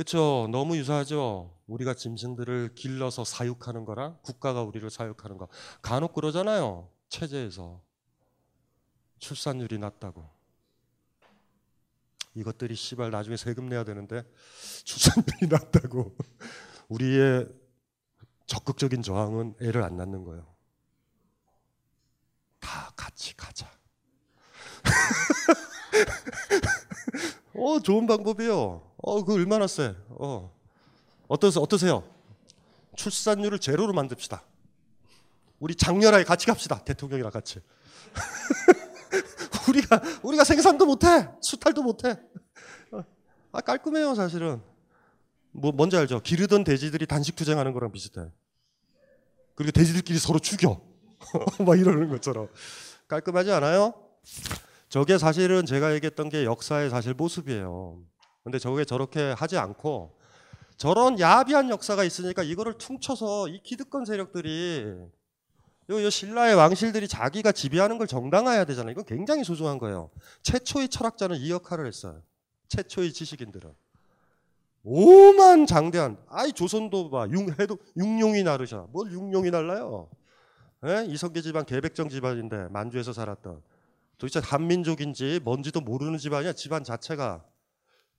[0.00, 0.48] 그렇죠.
[0.50, 1.54] 너무 유사하죠.
[1.66, 5.46] 우리가 짐승들을 길러서 사육하는 거랑 국가가 우리를 사육하는 거.
[5.82, 6.88] 간혹 그러잖아요.
[7.10, 7.82] 체제에서
[9.18, 10.26] 출산율이 낮다고.
[12.34, 14.24] 이것들이 씨발 나중에 세금 내야 되는데
[14.84, 16.16] 출산율이 낮다고.
[16.88, 17.46] 우리의
[18.46, 20.46] 적극적인 저항은 애를 안 낳는 거예요.
[22.58, 23.70] 다 같이 가자.
[27.54, 28.89] 어, 좋은 방법이에요.
[29.02, 29.94] 어, 그 얼마나 세?
[30.10, 30.52] 어.
[31.28, 31.62] 어떠세요?
[31.62, 32.04] 어떠세요?
[32.96, 34.42] 출산율을 제로로 만듭시다.
[35.58, 36.82] 우리 장렬하게 같이 갑시다.
[36.84, 37.60] 대통령이랑 같이.
[39.68, 42.16] 우리가 우리가 생산도 못해, 수탈도 못해.
[43.52, 44.62] 아 깔끔해요, 사실은.
[45.52, 46.20] 뭐 뭔지 알죠?
[46.20, 48.30] 기르던 돼지들이 단식 투쟁하는 거랑 비슷해.
[49.54, 50.80] 그리고 돼지들끼리 서로 죽여.
[51.64, 52.48] 막 이러는 것처럼
[53.08, 53.94] 깔끔하지 않아요?
[54.88, 58.02] 저게 사실은 제가 얘기했던 게 역사의 사실 모습이에요.
[58.42, 60.18] 근데 저게 저렇게 하지 않고
[60.76, 64.84] 저런 야비한 역사가 있으니까 이거를 퉁쳐서 이 기득권 세력들이
[65.90, 68.92] 요, 요 신라의 왕실들이 자기가 지배하는 걸 정당화해야 되잖아요.
[68.92, 70.10] 이건 굉장히 소중한 거예요.
[70.42, 72.22] 최초의 철학자는 이 역할을 했어요.
[72.68, 73.74] 최초의 지식인들은.
[74.82, 80.08] 오만 장대한 아이 조선도 봐 융, 해도 육룡이 나르셔 뭘 육룡이 날라요
[80.86, 81.04] 예?
[81.06, 83.60] 이성계 집안 개백정 집안인데 만주에서 살았던
[84.16, 87.44] 도대체 한민족인지 뭔지도 모르는 집안이야 집안 자체가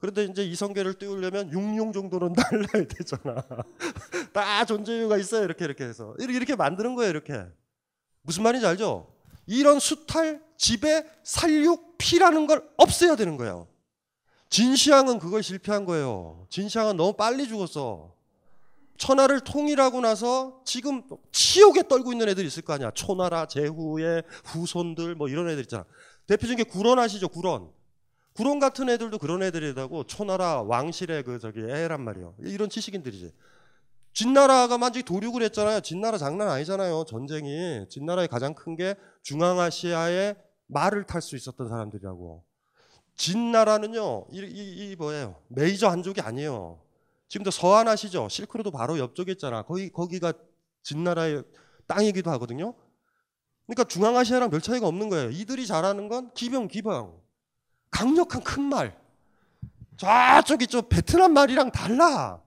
[0.02, 3.46] 그런데 이제 이성계를 띄우려면 육룡 정도는 날라야 되잖아
[4.34, 7.46] 다 존재 이유가 있어요 이렇게 이렇게 해서 이렇게 만드는 거예요 이렇게
[8.24, 9.14] 무슨 말인지 알죠
[9.46, 13.72] 이런 수탈 지배 살육 피라는 걸 없애야 되는 거예요
[14.52, 16.46] 진시황은 그걸 실패한 거예요.
[16.50, 18.14] 진시황은 너무 빨리 죽었어.
[18.98, 22.92] 천하를 통일하고 나서 지금 치욕에 떨고 있는 애들 있을 거 아니야.
[22.92, 25.86] 초나라, 제후의 후손들 뭐 이런 애들 있잖아.
[26.28, 27.30] 대표적인 게 구론 아시죠?
[27.30, 27.72] 구론.
[28.34, 32.36] 구론 같은 애들도 그런 애들이라고 초나라 왕실의 그 저기 애란 말이에요.
[32.40, 33.32] 이런 지식인들이지.
[34.14, 35.82] 진나라가 만약에 도륙을 했잖아요.
[35.82, 37.06] 진나라 장난 아니잖아요.
[37.08, 37.86] 전쟁이.
[37.90, 40.36] 진나라의 가장 큰 게 중앙아시아에
[40.68, 42.44] 말을 탈 수 있었던 사람들이라고.
[43.16, 45.36] 진나라는요, 이, 이, 이 뭐예요?
[45.50, 46.82] 메이저 한족이 아니에요.
[47.28, 48.28] 지금도 서안 아시죠?
[48.30, 49.62] 실크로드 바로 옆쪽에 있잖아.
[49.64, 50.34] 거기, 거기가
[50.84, 51.44] 진나라의
[51.88, 52.74] 땅이기도 하거든요.
[53.68, 55.30] 그러니까 중앙아시아랑 별 차이가 없는 거예요.
[55.30, 57.21] 이들이 잘하는 건 기병, 기병.
[57.92, 59.00] 강력한 큰 말.
[59.98, 62.42] 저쪽이 저 베트남 말이랑 달라.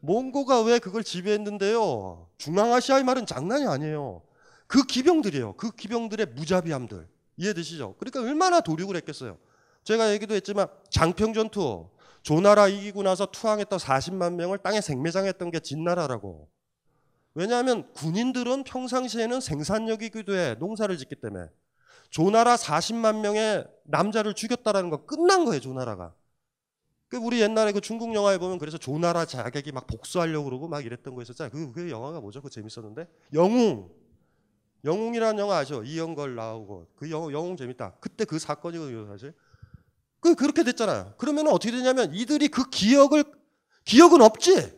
[0.00, 2.28] 몽고가 왜 그걸 지배했는데요?
[2.38, 4.22] 중앙아시아의 말은 장난이 아니에요.
[4.68, 5.54] 그 기병들이에요.
[5.54, 7.08] 그 기병들의 무자비함들.
[7.38, 7.96] 이해되시죠?
[7.98, 9.38] 그러니까 얼마나 도륙을 했겠어요.
[9.84, 11.88] 제가 얘기도 했지만 장평 전투
[12.22, 16.48] 조나라 이기고 나서 투항했던 40만 명을 땅에 생매장했던 게 진나라라고.
[17.34, 20.54] 왜냐하면 군인들은 평상시에는 생산력이기도 해.
[20.58, 21.46] 농사를 짓기 때문에.
[22.10, 26.14] 조나라 40만 명의 남자를 죽였다라는 거 끝난 거예요, 조나라가.
[27.08, 31.14] 그 우리 옛날에 그 중국 영화에 보면 그래서 조나라 자객이 막 복수하려고 그러고 막 이랬던
[31.14, 31.52] 거 있었잖아요.
[31.52, 32.42] 그, 그 영화가 뭐죠?
[32.42, 33.06] 그 재밌었는데.
[33.32, 33.90] 영웅.
[34.84, 35.82] 영웅이라는 영화 아죠?
[35.84, 36.88] 이영걸 나오고.
[36.96, 37.94] 그 영웅, 영웅 재밌다.
[38.00, 39.34] 그때 그 사건이거든요, 사실.
[40.20, 41.14] 그 그렇게 됐잖아요.
[41.18, 43.24] 그러면 어떻게 되냐면 이들이 그 기억을
[43.84, 44.76] 기억은 없지.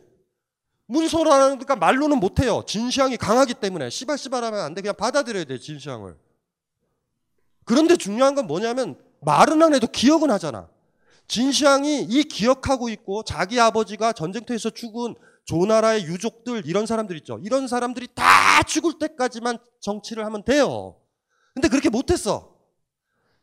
[0.87, 2.63] 문서라는 까 말로는 못 해요.
[2.67, 4.83] 진시황이 강하기 때문에 씨발씨발하면 안 돼.
[4.83, 6.17] 그냥 받아들여야 돼 진시황을.
[7.69, 10.71] 그런데 중요한 건 뭐냐면 말은 안 해도 기억은 하잖아.
[11.27, 15.15] 진시황이 이 기억하고 있고 자기 아버지가 전쟁터에서 죽은
[15.45, 17.39] 조나라의 유족들 이런 사람들 있죠.
[17.45, 20.97] 이런 사람들이 다 죽을 때까지만 정치를 하면 돼요.
[21.53, 22.57] 근데 그렇게 못했어.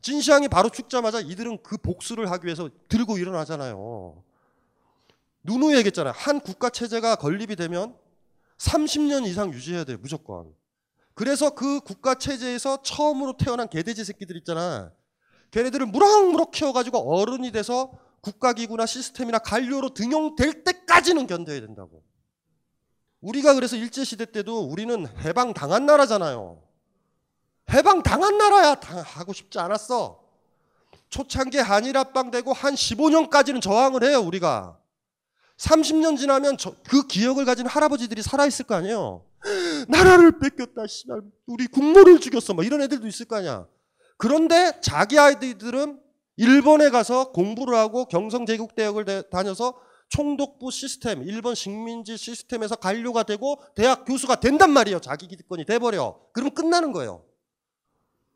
[0.02, 4.24] 진시황이 바로 죽자마자 이들은 그 복수를 하기 위해서 들고 일어나잖아요.
[5.44, 6.14] 누누이 얘기했잖아요.
[6.16, 7.96] 한 국가 체제가 건립이 되면
[8.58, 9.98] 30년 이상 유지해야 돼요.
[10.00, 10.52] 무조건.
[11.16, 14.92] 그래서 그 국가 체제에서 처음으로 태어난 개돼지 새끼들 있잖아.
[15.50, 17.90] 걔네들을 무럭무럭 키워가지고 어른이 돼서
[18.20, 22.02] 국가기구나 시스템이나 관료로 등용될 때까지는 견뎌야 된다고.
[23.22, 26.62] 우리가 그래서 일제시대 때도 우리는 해방 당한 나라잖아요.
[27.70, 30.22] 해방 당한 나라야 하고 싶지 않았어.
[31.08, 34.78] 초창기 한일합방 되고 한 15년까지는 저항을 해요 우리가.
[35.56, 39.24] 30년 지나면 저, 그 기억을 가진 할아버지들이 살아있을 거 아니에요.
[39.88, 41.22] 나라를 뺏겼다, 씨발.
[41.46, 42.54] 우리 국모를 죽였어.
[42.54, 43.66] 뭐 이런 애들도 있을 거 아니야.
[44.16, 46.00] 그런데 자기 아이들은
[46.36, 49.74] 일본에 가서 공부를 하고 경성제국대학을 다녀서
[50.08, 55.00] 총독부 시스템, 일본 식민지 시스템에서 관료가 되고 대학 교수가 된단 말이에요.
[55.00, 56.20] 자기 기득권이 돼버려.
[56.32, 57.24] 그럼 끝나는 거예요.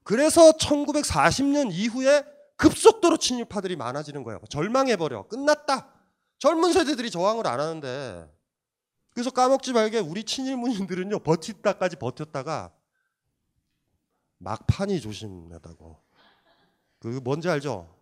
[0.03, 2.25] 그래서 1940년 이후에
[2.57, 4.41] 급속도로 친일파들이 많아지는 거예요.
[4.51, 5.29] 절망해버려.
[5.29, 5.95] 끝났다.
[6.39, 8.29] 젊은 세대들이 저항을 안 하는데.
[9.13, 12.73] 그래서 까먹지 말게 우리 친일문인들은요, 버티다까지 버텼다가
[14.39, 16.01] 막판이 조심하다고.
[17.01, 17.95] 그 뭔지 알죠?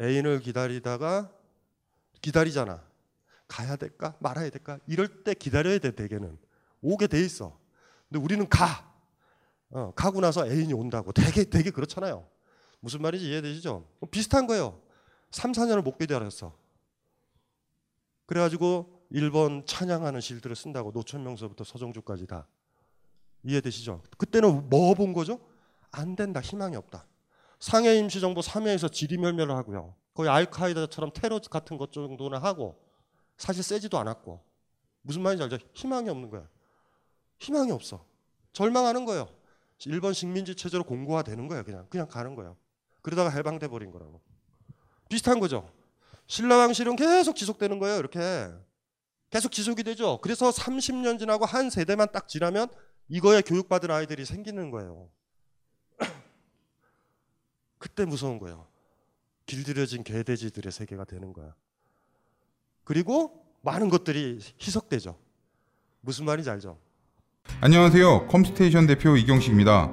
[0.00, 1.30] 애인을 기다리다가
[2.20, 2.82] 기다리잖아.
[3.48, 6.38] 가야 될까 말아야 될까 이럴 때 기다려야 돼 대개는
[6.82, 7.58] 오게 돼 있어.
[8.08, 8.88] 근데 우리는 가.
[9.72, 12.26] 어, 가고 나서 애인이 온다고 되게 되게 그렇잖아요.
[12.80, 13.86] 무슨 말인지 이해되시죠?
[14.10, 14.80] 비슷한 거예요.
[15.30, 16.56] 3, 4년을 못 기다렸어.
[18.26, 22.46] 그래가지고 일본 찬양하는 시들을 쓴다고 노천명서부터 서정주까지 다
[23.42, 24.02] 이해되시죠?
[24.18, 25.40] 그때는 뭐 본 거죠?
[25.90, 27.06] 안 된다, 희망이 없다.
[27.58, 29.94] 상해 임시정부 3회에서 지리멸멸을 하고요.
[30.14, 32.80] 거의 알카이다처럼 테러 같은 것 정도는 하고
[33.36, 34.40] 사실 세지도 않았고
[35.02, 35.58] 무슨 말인지 알죠?
[35.74, 36.48] 희망이 없는 거야.
[37.38, 38.04] 희망이 없어.
[38.52, 39.28] 절망하는 거예요.
[39.86, 41.64] 일본 식민지 체제로 공고화되는 거예요.
[41.64, 42.56] 그냥 그냥 가는 거예요.
[43.02, 44.20] 그러다가 해방돼 버린 거라고.
[45.08, 45.70] 비슷한 거죠.
[46.26, 47.98] 신라 왕실은 계속 지속되는 거예요.
[47.98, 48.50] 이렇게
[49.30, 50.18] 계속 지속이 되죠.
[50.22, 52.68] 그래서 30년 지나고 한 세대만 딱 지나면
[53.08, 55.08] 이거에 교육받은 아이들이 생기는 거예요.
[57.78, 58.66] 그때 무서운 거예요.
[59.46, 61.54] 길들여진 개돼지들의 세계가 되는 거야.
[62.84, 65.18] 그리고 많은 것들이 희석되죠.
[66.00, 66.78] 무슨 말인지 알죠?
[67.60, 68.26] 안녕하세요.
[68.28, 69.92] 컴스테이션 대표 이경식입니다.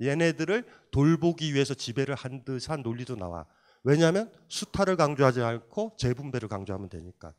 [0.00, 3.46] 얘네들을 돌보기 위해서 지배를 한 듯한 논리도 나와.
[3.84, 7.32] 왜냐하면 수타를 강조하지 않고 재분배를 강조하면 되니까.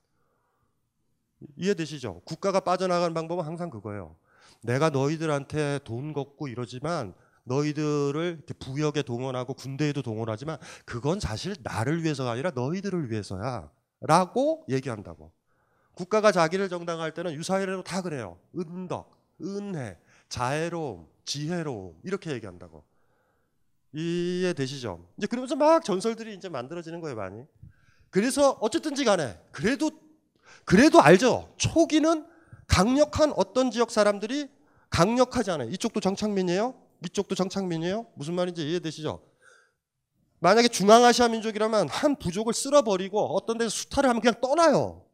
[1.56, 2.22] 이해되시죠?
[2.26, 4.16] 국가가 빠져나가는 방법은 항상 그거예요.
[4.64, 12.52] 내가 너희들한테 돈 걷고 이러지만 너희들을 부역에 동원하고 군대에도 동원하지만 그건 사실 나를 위해서가 아니라
[12.52, 13.70] 너희들을 위해서야.
[14.02, 15.32] 라고 얘기한다고.
[15.94, 18.38] 국가가 자기를 정당할 때는 유사회로 다 그래요.
[18.56, 19.98] 은덕, 은혜,
[20.30, 22.84] 자애로움, 지혜로움 이렇게 얘기한다고.
[23.94, 25.08] 이해되시죠?
[25.18, 27.44] 이제 그러면서 막 전설들이 이제 만들어지는 거예요, 많이.
[28.10, 29.92] 그래서 어쨌든지 간에 그래도
[30.66, 31.54] 그래도 알죠.
[31.58, 32.26] 초기는
[32.66, 34.50] 강력한 어떤 지역 사람들이
[34.90, 35.70] 강력하지 않아요.
[35.70, 36.74] 이쪽도 정착민이에요.
[37.06, 38.08] 이쪽도 정착민이에요.
[38.16, 39.22] 무슨 말인지 이해되시죠?
[40.40, 45.06] 만약에 중앙아시아 민족이라면 한 부족을 쓸어버리고 어떤 데서 수탈을 하면 그냥 떠나요.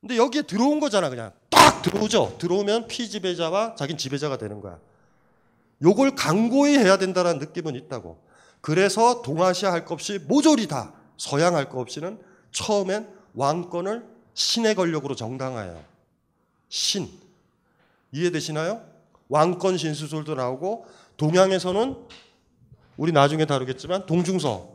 [0.00, 1.32] 근데 여기에 들어온 거잖아, 그냥.
[1.50, 2.36] 딱 들어오죠.
[2.38, 4.78] 들어오면 피지배자와 자긴 지배자가 되는 거야.
[5.82, 8.22] 요걸 강고히 해야 된다는 느낌은 있다고.
[8.60, 12.20] 그래서 동아시아 할 것 없이 모조리 다 서양 할 것 없이는
[12.52, 14.04] 처음엔 왕권을
[14.34, 15.82] 신의 권력으로 정당화해요.
[16.68, 17.08] 신.
[18.12, 18.82] 이해되시나요?
[19.28, 21.96] 왕권 신수술도 나오고 동양에서는
[22.96, 24.74] 우리 나중에 다루겠지만 동중서.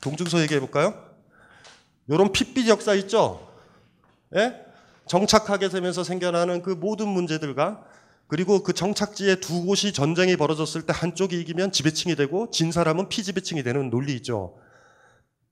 [0.00, 0.94] 동중서 얘기해 볼까요?
[2.10, 3.48] 요런 핏빛 역사 있죠?
[4.34, 4.64] 예?
[5.06, 7.84] 정착하게 되면서 생겨나는 그 모든 문제들과
[8.28, 13.62] 그리고 그 정착지에 두 곳이 전쟁이 벌어졌을 때 한쪽이 이기면 지배층이 되고 진 사람은 피지배층이
[13.62, 14.58] 되는 논리 있죠.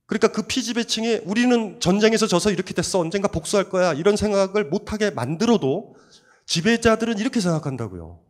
[0.05, 3.01] 그러니까 그 피지배층이 우리는 전쟁에서 져서 이렇게 됐어.
[3.01, 3.95] 언젠가 복수할 거야.
[3.95, 5.97] 이런 생각을 못하게 만들어도
[6.45, 8.21] 지배자들은 이렇게 생각한다고요.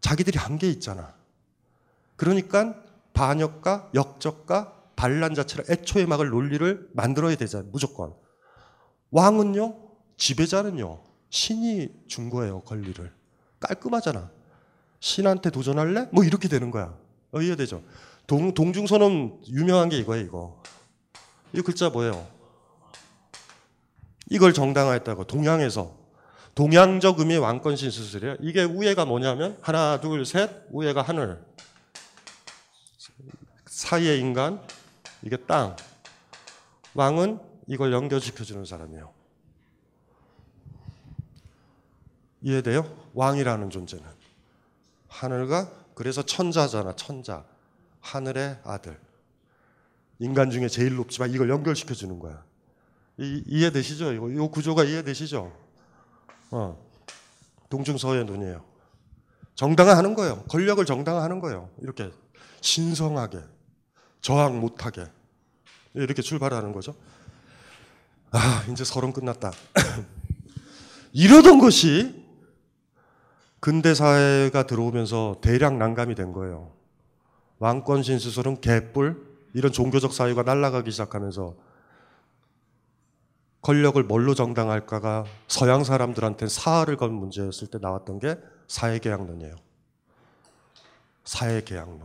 [0.00, 1.14] 자기들이 한계 있잖아.
[2.16, 2.74] 그러니까
[3.12, 7.70] 반역과 역적과 반란 자체를 애초에 막을 논리를 만들어야 되잖아요.
[7.70, 8.14] 무조건.
[9.10, 9.76] 왕은요,
[10.16, 13.23] 지배자는요, 신이 준 거예요, 권리를.
[13.64, 14.30] 깔끔하잖아.
[15.00, 16.08] 신한테 도전할래?
[16.12, 16.96] 뭐 이렇게 되는 거야.
[17.32, 17.82] 어, 이해되죠?
[18.26, 20.62] 동, 동중선언 유명한 게 이거예요, 이거.
[21.52, 22.26] 이 글자 뭐예요?
[24.30, 26.04] 이걸 정당화했다고, 동양에서.
[26.54, 28.36] 동양적 의미의 왕권 신수술이에요.
[28.40, 31.44] 이게 우예가 뭐냐면, 하나, 둘, 셋, 우예가 하늘.
[33.66, 34.60] 사이의 인간,
[35.22, 35.76] 이게 땅.
[36.94, 39.13] 왕은 이걸 연결시켜주는 사람이에요.
[42.44, 42.84] 이해돼요?
[43.14, 44.04] 왕이라는 존재는.
[45.08, 47.44] 하늘과, 그래서 천자잖아, 천자.
[48.00, 49.00] 하늘의 아들.
[50.18, 52.44] 인간 중에 제일 높지만 이걸 연결시켜 주는 거야.
[53.16, 54.12] 이, 이해되시죠?
[54.12, 55.52] 이거, 이 구조가 이해되시죠?
[56.50, 56.84] 어.
[57.70, 58.62] 동중서의 눈이에요.
[59.54, 60.42] 정당화하는 거예요.
[60.44, 61.70] 권력을 정당화하는 거예요.
[61.80, 62.10] 이렇게
[62.60, 63.40] 신성하게.
[64.20, 65.06] 저항 못하게
[65.94, 66.94] 이렇게 출발하는 거죠.
[68.30, 69.52] 아 이제 서론 끝났다.
[71.12, 72.23] 이러던 것이
[73.64, 76.70] 근대 사회가 들어오면서 대량 난감이 된 거예요.
[77.60, 81.54] 왕권 신수설은 개뿔 이런 종교적 사유가 날아가기 시작하면서
[83.62, 88.36] 권력을 뭘로 정당할까가 서양 사람들한테 사활을 건 문제였을 때 나왔던 게
[88.68, 89.56] 사회계약론이에요.
[91.24, 92.02] 사회계약론.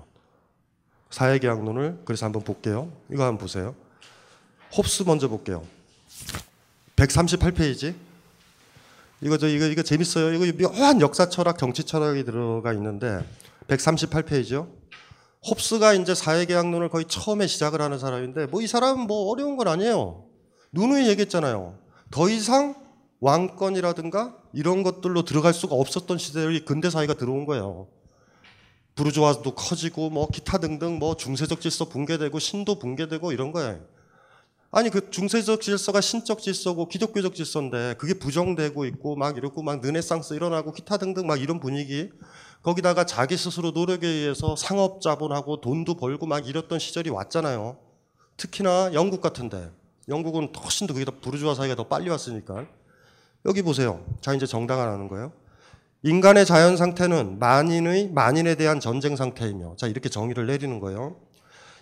[1.10, 2.90] 사회계약론을 그래서 한번 볼게요.
[3.12, 3.76] 이거 한번 보세요.
[4.78, 5.68] 홉스 먼저 볼게요.
[6.96, 8.09] 138페이지.
[9.22, 10.34] 이거 저 이거 이거 재밌어요.
[10.34, 13.20] 이거 묘한 역사 철학, 정치 철학이 들어가 있는데
[13.68, 14.70] 138페이지요.
[15.50, 20.26] 홉스가 이제 사회계약론을 거의 처음에 시작을 하는 사람인데 뭐 이 사람은 뭐 어려운 건 아니에요.
[20.72, 21.78] 누누이 얘기했잖아요.
[22.12, 22.76] 더 이상
[23.22, 27.88] 왕권이라든가 이런 것들로 들어갈 수가 없었던 시대의 근대 사회가 들어온 거예요.
[28.96, 33.80] 부르주아도 커지고 뭐 기타 등등 뭐 중세적 질서 붕괴되고 신도 붕괴되고 이런 거예요.
[34.72, 40.36] 아니 그 중세적 질서가 신적 질서고 기독교적 질서인데 그게 부정되고 있고 막 이러고 막 르네상스
[40.36, 42.12] 일어나고 기타 등등 막 이런 분위기
[42.62, 47.78] 거기다가 자기 스스로 노력에 의해서 상업 자본하고 돈도 벌고 막 이랬던 시절이 왔잖아요.
[48.38, 49.72] 특히나 영국 같은데
[50.08, 52.68] 영국은 훨씬 더 그게 더 부르주아 사회가 더 빨리 왔으니까
[53.48, 54.06] 여기 보세요.
[54.22, 55.32] 자 이제 정당화하는 거예요.
[56.04, 61.16] 인간의 자연 상태는 만인의 만인에 대한 전쟁 상태이며 자 이렇게 정의를 내리는 거예요.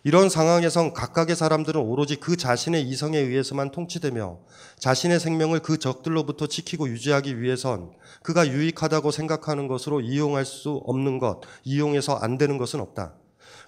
[0.08, 4.40] 이런 상황에선 각각의 사람들은 오로지 그 자신의 이성에 의해서만 통치되며
[4.80, 7.92] 자신의 생명을 그 적들로부터 지키고 유지하기 위해선
[8.24, 13.16] 그가 유익하다고 생각하는 것으로 이용할 수 없는 것, 이용해서 안 되는 것은 없다.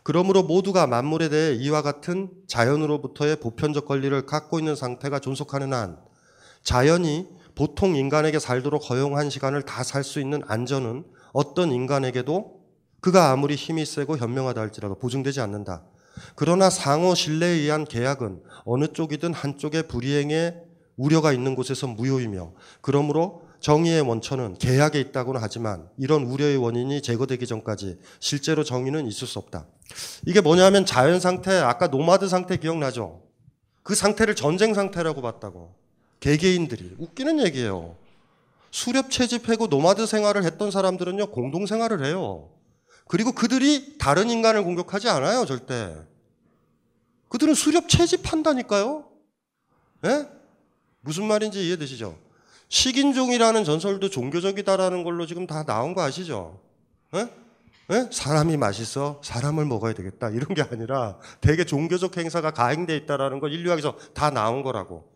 [0.03, 5.97] 그러므로 모두가 만물에 대해 이와 같은 자연으로부터의 보편적 권리를 갖고 있는 상태가 존속하는 한
[6.63, 12.61] 자연이 보통 인간에게 살도록 허용한 시간을 다 살 수 있는 안전은 어떤 인간에게도
[13.01, 15.83] 그가 아무리 힘이 세고 현명하다 할지라도 보증되지 않는다.
[16.35, 20.55] 그러나 상호 신뢰에 의한 계약은 어느 쪽이든 한쪽의 불이행에
[20.97, 27.99] 우려가 있는 곳에서 무효이며 그러므로 정의의 원천은 계약에 있다고는 하지만 이런 우려의 원인이 제거되기 전까지
[28.19, 29.65] 실제로 정의는 있을 수 없다.
[30.25, 33.21] 이게 뭐냐면 자연 상태, 아까 노마드 상태 기억나죠?
[33.83, 35.73] 그 상태를 전쟁 상태라고 봤다고.
[36.19, 36.95] 개개인들이.
[36.99, 37.95] 웃기는 얘기예요.
[38.71, 42.49] 수렵 채집하고 노마드 생활을 했던 사람들은요, 공동 생활을 해요.
[43.09, 45.97] 그리고 그들이 다른 인간을 공격하지 않아요, 절대.
[47.29, 49.03] 그들은 수렵 채집한다니까요?
[50.05, 50.29] 예?
[51.01, 52.15] 무슨 말인지 이해되시죠?
[52.67, 56.59] 식인종이라는 전설도 종교적이다라는 걸로 지금 다 나온 거 아시죠?
[57.15, 57.27] 예?
[57.91, 58.09] 예?
[58.11, 63.97] 사람이 맛있어 사람을 먹어야 되겠다 이런 게 아니라 되게 종교적 행사가 가행돼 있다라는 걸 인류학에서
[64.13, 65.09] 다 나온 거라고.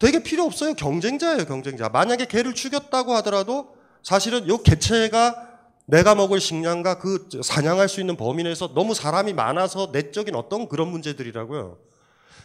[0.00, 0.74] 되게 필요 없어요.
[0.74, 1.88] 경쟁자예요, 경쟁자.
[1.88, 5.51] 만약에 개를 죽였다고 하더라도 사실은 요 개체가
[5.86, 10.88] 내가 먹을 식량과 그 사냥할 수 있는 범위 내에서 너무 사람이 많아서 내적인 어떤 그런
[10.88, 11.78] 문제들이라고요.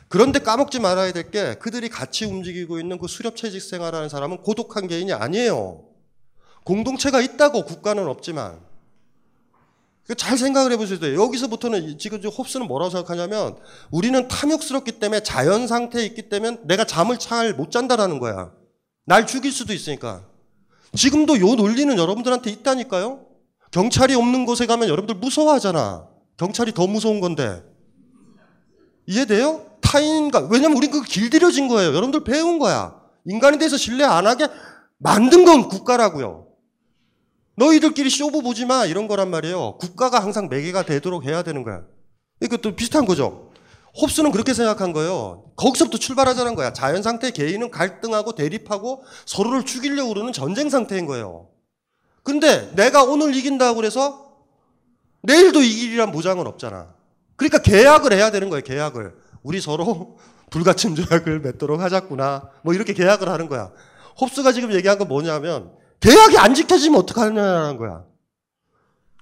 [0.09, 5.11] 그런데 까먹지 말아야 될 게 그들이 같이 움직이고 있는 그 수렵채직 생활하는 사람은 고독한 개인이
[5.13, 5.83] 아니에요.
[6.63, 8.59] 공동체가 있다고 국가는 없지만.
[10.15, 11.21] 잘 생각을 해보셔야 돼요.
[11.21, 13.57] 여기서부터는 지금 홉스는 뭐라고 생각하냐면
[13.91, 18.53] 우리는 탐욕스럽기 때문에 자연 상태에 있기 때문에 내가 잠을 잘 못 잔다라는 거야.
[19.05, 20.25] 날 죽일 수도 있으니까.
[20.95, 23.26] 지금도 요 논리는 여러분들한테 있다니까요.
[23.71, 26.07] 경찰이 없는 곳에 가면 여러분들 무서워하잖아.
[26.37, 27.63] 경찰이 더 무서운 건데.
[29.05, 29.65] 이해돼요?
[29.81, 31.89] 타인과 왜냐면 우린 그 길들여진 거예요.
[31.89, 32.95] 여러분들 배운 거야.
[33.25, 34.47] 인간에 대해서 신뢰 안 하게
[34.97, 36.47] 만든 건 국가라고요.
[37.55, 39.77] 너희들끼리 쇼부 보지 마 이런 거란 말이에요.
[39.79, 41.81] 국가가 항상 매개가 되도록 해야 되는 거야.
[42.41, 43.51] 이것도 비슷한 거죠.
[43.99, 45.51] 홉스는 그렇게 생각한 거예요.
[45.55, 46.71] 거기서부터 출발하자는 거야.
[46.71, 51.49] 자연 상태 개인은 갈등하고 대립하고 서로를 죽이려고 그러는 전쟁 상태인 거예요.
[52.27, 54.35] 근데 내가 오늘 이긴다고 그래서
[55.21, 56.93] 내일도 이기리란 보장은 없잖아.
[57.37, 58.65] 그러니까 계약을 해야 되는 거예요.
[58.65, 59.15] 계약을.
[59.43, 60.17] 우리 서로
[60.51, 62.49] 불가침 조약을 맺도록 하자꾸나.
[62.63, 63.71] 뭐 이렇게 계약을 하는 거야.
[64.19, 65.71] 홉스가 지금 얘기한 건 뭐냐면
[66.01, 68.03] 계약이 안 지켜지면 어떡하냐는 거야.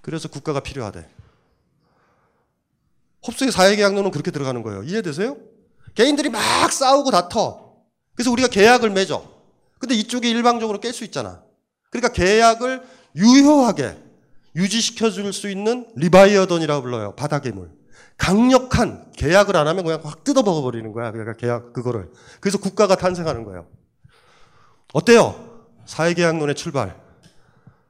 [0.01, 1.07] 그래서 국가가 필요하대.
[3.27, 4.81] 홉스의 사회계약론은 그렇게 들어가는 거예요.
[4.81, 5.37] 이해되세요?
[5.93, 7.55] 개인들이 막 싸우고 다퉈.
[8.15, 9.31] 그래서 우리가 계약을 맺어.
[9.77, 11.45] 근데 이쪽이 일방적으로 깰 수 있잖아.
[11.91, 13.97] 그러니까 계약을 유효하게
[14.55, 17.15] 유지시켜 줄 수 있는 리바이어던이라고 불러요.
[17.15, 17.69] 바다괴물.
[18.17, 21.11] 강력한 계약을 안 하면 그냥 확 뜯어 먹어 버리는 거야.
[21.11, 22.09] 그러니까 계약 그거를.
[22.39, 23.67] 그래서 국가가 탄생하는 거예요.
[24.93, 25.63] 어때요?
[25.85, 26.95] 사회계약론의 출발.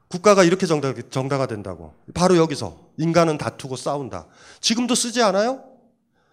[0.08, 1.94] 국가가 이렇게 정당, 정당화된다고.
[2.14, 4.26] 바로 여기서 인간은 다투고 싸운다.
[4.60, 5.62] 지금도 쓰지 않아요?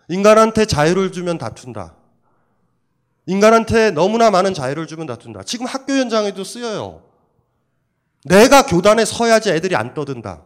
[0.09, 1.95] 인간한테 자유를 주면 다툰다.
[3.27, 5.43] 인간한테 너무나 많은 자유를 주면 다툰다.
[5.43, 7.03] 지금 학교 현장에도 쓰여요.
[8.25, 10.41] 내가 교단에 서야지 애들이 안 떠든다.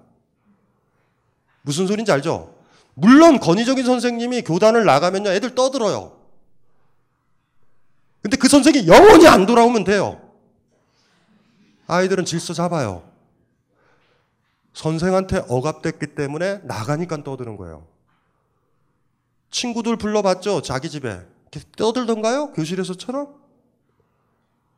[1.61, 2.55] 무슨 소린지 알죠?
[2.93, 6.17] 물론 권위적인 선생님이 교단을 나가면요 애들 떠들어요.
[8.21, 10.19] 근데 그 선생이 영원히 안 돌아오면 돼요.
[11.87, 13.03] 아이들은 질서 잡아요.
[14.73, 17.87] 선생한테 억압됐기 때문에 나가니까 떠드는 거예요.
[19.49, 20.61] 친구들 불러봤죠?
[20.61, 21.25] 자기 집에.
[21.77, 22.51] 떠들던가요?
[22.51, 23.33] 교실에서처럼?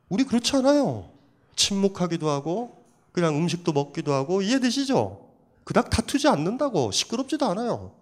[0.08, 1.10] 우리 그렇지 않아요.
[1.56, 2.79] 침묵하기도 하고,
[3.20, 5.30] 그냥 음식도 먹기도 하고, 이해되시죠?
[5.64, 6.92] 그닥 다투지 않는다고.
[6.92, 7.94] 시끄럽지도 않아요.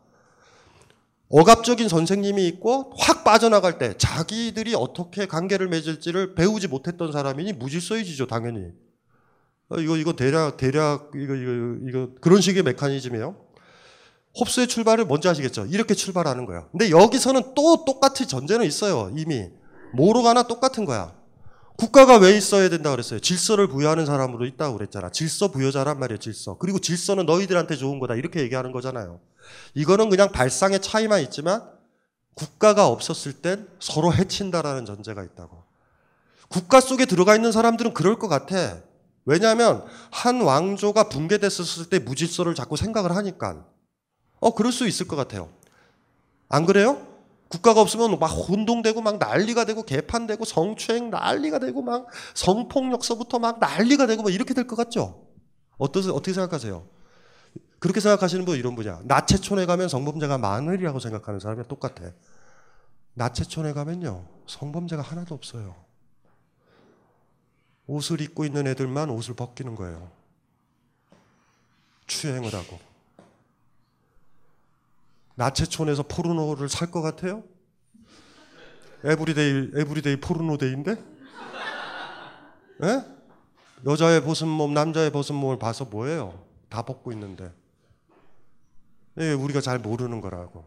[1.30, 8.72] 억압적인 선생님이 있고 확 빠져나갈 때 자기들이 어떻게 관계를 맺을지를 배우지 못했던 사람이니 무질서해지죠, 당연히.
[9.70, 11.52] 어, 이거 이거 대략 대략 이거 이거
[11.90, 13.36] 이거 그런 식의 메커니즘이에요.
[14.40, 15.66] 홉스의 출발을 먼저 하시겠죠.
[15.66, 16.68] 이렇게 출발하는 거야.
[16.72, 19.12] 근데 여기서는 또 똑같이 전제는 있어요.
[19.18, 19.50] 이미
[19.94, 21.17] 뭐로 가나 똑같은 거야.
[21.78, 23.20] 국가가 왜 있어야 된다 그랬어요?
[23.20, 25.12] 질서를 부여하는 사람으로 있다고 그랬잖아.
[25.12, 26.58] 질서 부여자란 말이에요, 질서.
[26.58, 28.16] 그리고 질서는 너희들한테 좋은 거다.
[28.16, 29.20] 이렇게 얘기하는 거잖아요.
[29.76, 31.64] 이거는 그냥 발상의 차이만 있지만
[32.34, 35.64] 국가가 없었을 땐 서로 해친다라는 전제가 있다고.
[36.50, 38.80] 국가 속에 들어가 있는 사람들은 그럴 것 같아.
[39.26, 43.66] 왜냐하면 한 왕조가 붕괴됐었을 때 무질서를 자꾸 생각을 하니까.
[44.40, 45.50] 어, 그럴 수 있을 것 같아요.
[46.50, 47.07] 안 그래요?
[47.50, 54.06] 국가가 없으면 막 혼동되고 막 난리가 되고 개판되고 성추행 난리가 되고 막 성폭력서부터 막 난리가
[54.08, 55.26] 되고 막 이렇게 될 것 같죠?
[55.78, 56.14] 어떠세요?
[56.14, 56.88] 어떻게 생각하세요?
[57.80, 59.02] 그렇게 생각하시는 분 이런 분이야.
[59.04, 62.12] 나체촌에 가면 성범죄가 많으리라고 생각하는 사람이 똑같아.
[63.14, 64.26] 나체촌에 가면요.
[64.48, 65.76] 성범죄가 하나도 없어요.
[67.86, 70.12] 옷을 입고 있는 애들만 옷을 벗기는 거예요.
[72.08, 72.80] 추행을 하고.
[75.38, 77.44] 나체촌에서 포르노를 살 것 같아요?
[79.04, 80.96] everyday, everyday 포르노 day인데?
[82.84, 83.06] 예?
[83.86, 86.44] 여자의 벗은 몸, 남자의 벗은 몸을 봐서 뭐예요?
[86.70, 87.54] 다 벗고 있는데.
[89.20, 90.66] 예, 우리가 잘 모르는 거라고.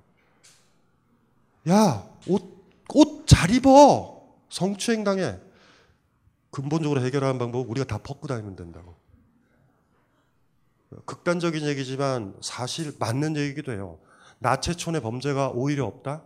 [1.68, 2.64] 야, 옷,
[2.94, 4.20] 옷 잘 입어!
[4.48, 5.38] 성추행 당해.
[6.50, 8.94] 근본적으로 해결하는 방법은 우리가 다 벗고 다니면 된다고.
[11.04, 13.98] 극단적인 얘기지만 사실 맞는 얘기기도 해요.
[14.40, 16.22] 나체촌의 범죄가 오히려 없다?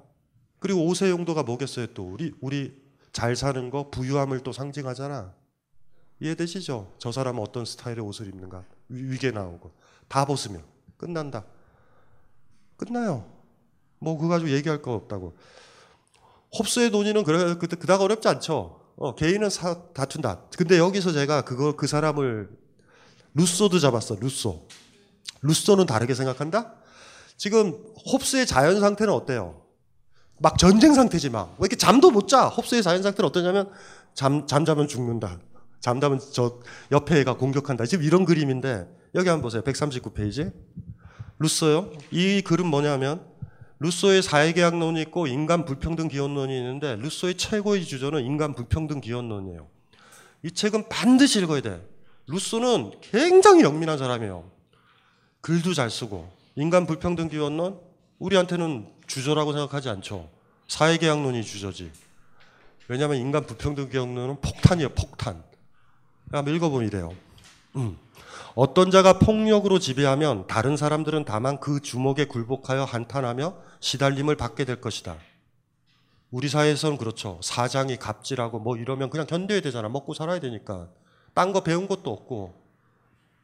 [0.59, 2.05] 그리고 옷의 용도가 뭐겠어요 또?
[2.05, 5.35] 우리, 우리 잘 사는 거, 부유함을 또 상징하잖아.
[6.21, 6.95] 이해되시죠?
[6.99, 8.65] 저 사람은 어떤 스타일의 옷을 입는가?
[8.89, 9.73] 위게 나오고.
[10.09, 10.65] 다 벗으면.
[10.97, 11.45] 끝난다.
[12.77, 13.31] 끝나요.
[13.99, 15.37] 뭐 그거 가지고 얘기할 거 없다고.
[16.59, 18.81] 홉스의 논의는 그래, 그닥 어렵지 않죠.
[18.97, 20.45] 어, 개인은 사, 다툰다.
[20.57, 22.49] 근데 여기서 제가 그거, 그 사람을
[23.35, 24.69] 루소도 잡았어, 루소.
[25.43, 26.75] 루소는 다르게 생각한다?
[27.37, 27.75] 지금
[28.13, 29.63] 홉스의 자연 상태는 어때요?
[30.39, 31.55] 막 전쟁 상태지 막.
[31.59, 32.49] 왜 이렇게 잠도 못 자?
[32.49, 33.71] 홉스의 자연 상태는 어떠냐면
[34.15, 35.39] 잠, 잠자면 죽는다.
[35.81, 36.61] 잠자면 저
[36.93, 37.87] 옆에 애가 공격한다.
[37.87, 39.63] 지금 이런 그림인데 여기 한번 보세요.
[39.63, 40.53] 139페이지.
[41.39, 41.93] 루소요.
[42.11, 43.25] 이 글은 뭐냐면
[43.81, 49.69] 루소의 사회계약론이 있고 인간 불평등 기원론이 있는데 루소의 최고의 주조는 인간 불평등 기원론이에요.
[50.45, 51.87] 이 책은 반드시 읽어야 돼.
[52.29, 54.51] 루소는 굉장히 영민한 사람이에요.
[55.41, 57.81] 글도 잘 쓰고 인간 불평등 기원론
[58.19, 60.31] 우리한테는 주저라고 생각하지 않죠.
[60.69, 61.91] 사회계약론이 주저지.
[62.89, 64.91] 왜냐하면 인간 불평등 기원론은 폭탄이에요.
[64.91, 65.43] 폭탄.
[66.31, 67.15] 한번 읽어보면 이래요.
[67.77, 67.99] 음.
[68.55, 75.17] 어떤 자가 폭력으로 지배하면 다른 사람들은 다만 그 주먹에 굴복하여 한탄하며 시달림을 받게 될 것이다.
[76.31, 77.41] 우리 사회에서는 그렇죠.
[77.43, 79.89] 사장이 갑질하고 뭐 이러면 그냥 견뎌야 되잖아.
[79.89, 80.89] 먹고 살아야 되니까.
[81.33, 82.64] 딴 거 배운 것도 없고.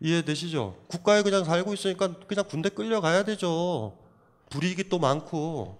[0.00, 0.76] 이해되시죠?
[0.88, 3.98] 국가에 그냥 살고 있으니까 그냥 군대 끌려가야 되죠.
[4.48, 5.78] 불이익이 또 많고.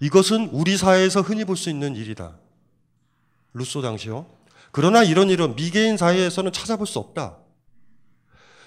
[0.00, 2.36] 이것은 우리 사회에서 흔히 볼 수 있는 일이다.
[3.52, 4.26] 루소 당시요.
[4.72, 7.36] 그러나 이런 일은 미개인 사회에서는 찾아볼 수 없다.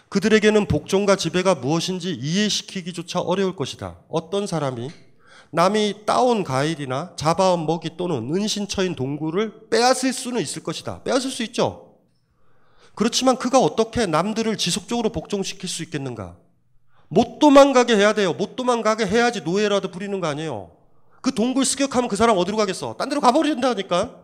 [0.09, 3.97] 그들에게는 복종과 지배가 무엇인지 이해시키기조차 어려울 것이다.
[4.09, 4.89] 어떤 사람이
[5.51, 11.03] 남이 따온 가일이나 잡아온 먹이 또는 은신처인 동굴을 빼앗을 수는 있을 것이다.
[11.03, 11.92] 빼앗을 수 있죠.
[12.95, 16.35] 그렇지만 그가 어떻게 남들을 지속적으로 복종시킬 수 있겠는가?
[17.07, 18.33] 못 도망가게 해야 돼요.
[18.33, 20.71] 못 도망가게 해야지 노예라도 부리는 거 아니에요.
[21.21, 22.95] 그 동굴 습격하면 그 사람 어디로 가겠어?
[22.97, 24.23] 딴 데로 가버린다니까.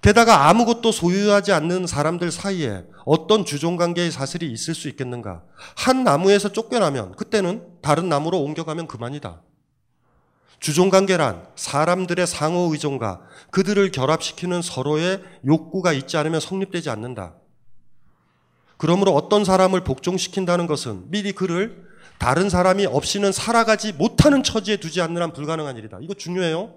[0.00, 5.42] 게다가 아무것도 소유하지 않는 사람들 사이에 어떤 주종관계의 사슬이 있을 수 있겠는가?
[5.76, 9.42] 한 나무에서 쫓겨나면 그때는 다른 나무로 옮겨가면 그만이다.
[10.60, 17.34] 주종관계란 사람들의 상호 의존과 그들을 결합시키는 서로의 욕구가 있지 않으면 성립되지 않는다.
[18.76, 21.86] 그러므로 어떤 사람을 복종시킨다는 것은 미리 그를
[22.18, 25.98] 다른 사람이 없이는 살아가지 못하는 처지에 두지 않는 한 불가능한 일이다.
[26.00, 26.74] 이거 중요해요.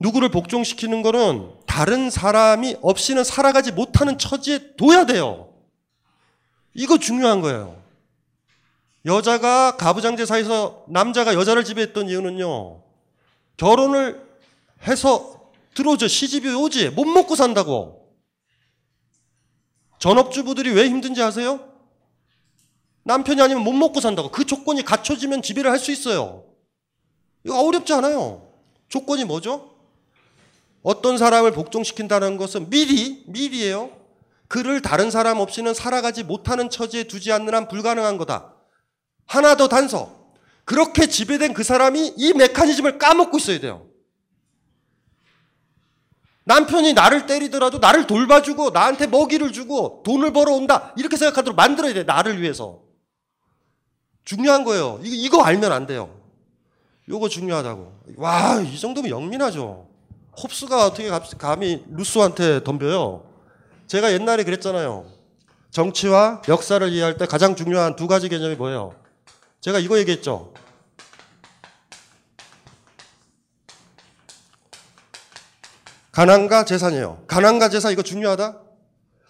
[0.00, 5.54] 누구를 복종시키는 거는 다른 사람이 없이는 살아가지 못하는 처지에 둬야 돼요.
[6.74, 7.83] 이거 중요한 거예요.
[9.06, 12.82] 여자가 가부장제 사이에서 남자가 여자를 지배했던 이유는요.
[13.56, 14.24] 결혼을
[14.86, 16.08] 해서 들어오죠.
[16.08, 16.90] 시집이 오지.
[16.90, 18.14] 못 먹고 산다고.
[19.98, 21.60] 전업주부들이 왜 힘든지 아세요?
[23.04, 24.30] 남편이 아니면 못 먹고 산다고.
[24.30, 26.44] 그 조건이 갖춰지면 지배를 할 수 있어요.
[27.44, 28.48] 이거 어렵지 않아요.
[28.88, 29.74] 조건이 뭐죠?
[30.82, 33.90] 어떤 사람을 복종시킨다는 것은 미리, 미리예요.
[34.48, 38.53] 그를 다른 사람 없이는 살아가지 못하는 처지에 두지 않는 한 불가능한 거다.
[39.26, 40.24] 하나 더 단서.
[40.64, 43.86] 그렇게 지배된 그 사람이 이 메커니즘을 까먹고 있어야 돼요.
[46.44, 50.92] 남편이 나를 때리더라도 나를 돌봐주고 나한테 먹이를 주고 돈을 벌어온다.
[50.96, 52.02] 이렇게 생각하도록 만들어야 돼.
[52.04, 52.82] 나를 위해서.
[54.24, 55.00] 중요한 거예요.
[55.02, 56.14] 이거, 이거 알면 안 돼요.
[57.08, 58.00] 요거 중요하다고.
[58.16, 59.88] 와, 이 정도면 영민하죠.
[60.42, 63.24] 홉스가 어떻게 감히 루소한테 덤벼요?
[63.86, 65.06] 제가 옛날에 그랬잖아요.
[65.70, 68.94] 정치와 역사를 이해할 때 가장 중요한 두 가지 개념이 뭐예요?
[69.64, 70.52] 제가 이거 얘기했죠.
[76.12, 77.24] 가난과 재산이에요.
[77.26, 78.60] 가난과 재산 이거 중요하다?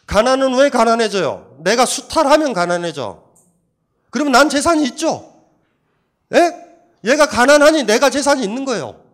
[0.08, 1.58] 가난은 왜 가난해져요?
[1.60, 3.22] 내가 수탈하면 가난해져.
[4.10, 5.40] 그러면 난 재산이 있죠?
[6.34, 6.52] 예?
[7.04, 9.04] 얘가 가난하니 내가 재산이 있는 거예요.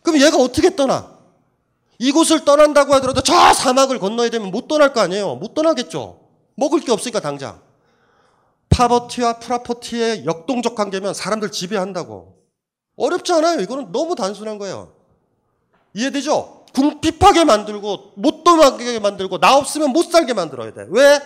[0.00, 1.14] 그럼 얘가 어떻게 떠나?
[1.98, 5.34] 이곳을 떠난다고 하더라도 저 사막을 건너야 되면 못 떠날 거 아니에요.
[5.34, 6.20] 못 떠나겠죠.
[6.54, 7.65] 먹을 게 없으니까 당장.
[8.76, 12.36] 파버티와 프라퍼티의 역동적 관계면 사람들 지배한다고.
[12.96, 13.60] 어렵지 않아요.
[13.60, 14.92] 이거는 너무 단순한 거예요.
[15.94, 16.66] 이해되죠?
[16.74, 20.86] 궁핍하게 만들고 못 떠나게 만들고 나 없으면 못 살게 만들어야 돼.
[20.90, 21.20] 왜?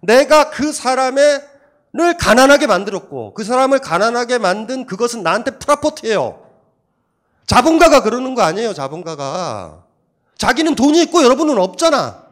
[0.00, 1.42] 내가 그 사람을
[2.18, 6.42] 가난하게 만들었고 그 사람을 가난하게 만든 그것은 나한테 프라퍼티예요.
[7.46, 8.74] 자본가가 그러는 거 아니에요.
[8.74, 9.84] 자본가가.
[10.36, 12.22] 자기는 돈이 있고 여러분은 없잖아.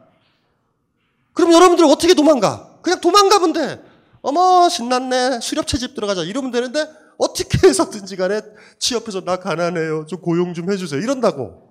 [1.33, 2.69] 그럼 여러분들 어떻게 도망가?
[2.83, 3.90] 그냥 도망가면 돼.
[4.21, 5.39] 어머 신났네.
[5.41, 6.23] 수렵채 집 들어가자.
[6.23, 8.41] 이러면 되는데 어떻게 해서든지 간에
[8.79, 10.05] 취업해서 나 가난해요.
[10.07, 11.01] 좀 고용 좀 해주세요.
[11.01, 11.69] 이런다고.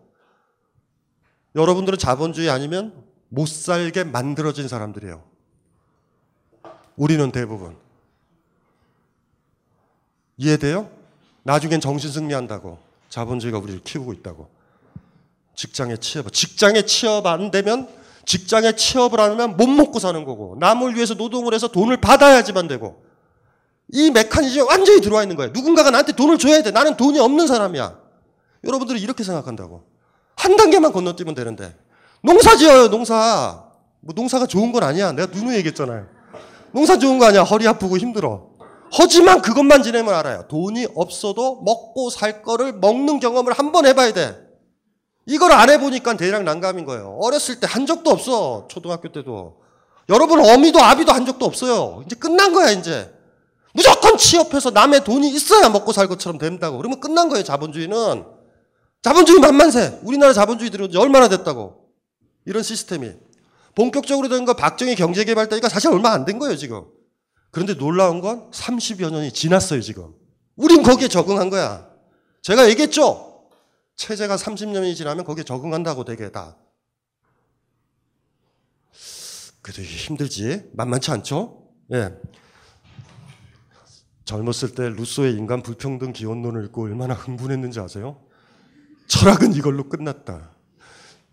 [1.54, 5.22] 여러분들은 자본주의 아니면 못 살게 만들어진 사람들이에요.
[6.96, 7.76] 우리는 대부분.
[10.36, 10.90] 이해돼요?
[11.42, 12.78] 나중엔 정신 승리한다고.
[13.08, 14.48] 자본주의가 우리를 키우고 있다고.
[15.56, 16.32] 직장에 취업.
[16.32, 17.88] 직장에 취업 안 되면
[18.34, 23.02] 직장에 취업을 하면 못 먹고 사는 거고 남을 위해서 노동을 해서 돈을 받아야지만 되고
[23.88, 25.50] 이 메커니즘이 완전히 들어와 있는 거예요.
[25.52, 26.70] 누군가가 나한테 돈을 줘야 돼.
[26.70, 27.98] 나는 돈이 없는 사람이야.
[28.62, 29.82] 여러분들은 이렇게 생각한다고.
[30.36, 31.74] 한 단계만 건너뛰면 되는데
[32.22, 32.88] 농사 지어요.
[32.88, 33.64] 농사.
[33.98, 35.10] 뭐 농사가 좋은 건 아니야.
[35.10, 36.06] 내가 누누이 얘기했잖아요.
[36.70, 37.42] 농사 좋은 거 아니야.
[37.42, 38.46] 허리 아프고 힘들어.
[38.92, 40.44] 하지만 그것만 지내면 알아요.
[40.46, 44.49] 돈이 없어도 먹고 살 거를 먹는 경험을 한 번 해봐야 돼.
[45.30, 47.16] 이걸 안 해보니까 대략 난감인 거예요.
[47.22, 48.66] 어렸을 때 한 적도 없어.
[48.68, 49.60] 초등학교 때도.
[50.08, 52.02] 여러분 어미도 아비도 한 적도 없어요.
[52.04, 53.14] 이제 끝난 거야 이제.
[53.72, 56.78] 무조건 취업해서 남의 돈이 있어야 먹고 살 것처럼 된다고.
[56.78, 58.24] 그러면 끝난 거예요 자본주의는.
[59.02, 60.00] 자본주의 만만세.
[60.02, 61.76] 우리나라 자본주의 들어온 지 얼마나 됐다고.
[62.44, 63.12] 이런 시스템이.
[63.76, 66.86] 본격적으로 된거 박정희 경제개발대가 사실 얼마 안 된 거예요 지금.
[67.52, 70.12] 그런데 놀라운 건 30여 년이 지났어요, 지금.
[70.56, 71.86] 우린 거기에 적응한 거야.
[72.42, 73.29] 제가 얘기했죠?
[74.00, 76.56] 체제가 30년이 지나면 거기에 적응한다고 되게 다.
[79.60, 80.70] 그래도 힘들지?
[80.72, 81.68] 만만치 않죠?
[81.92, 82.14] 예.
[84.24, 88.22] 젊었을 때 루소의 인간 불평등 기원론을 읽고 얼마나 흥분했는지 아세요?
[89.06, 90.50] 철학은 이걸로 끝났다.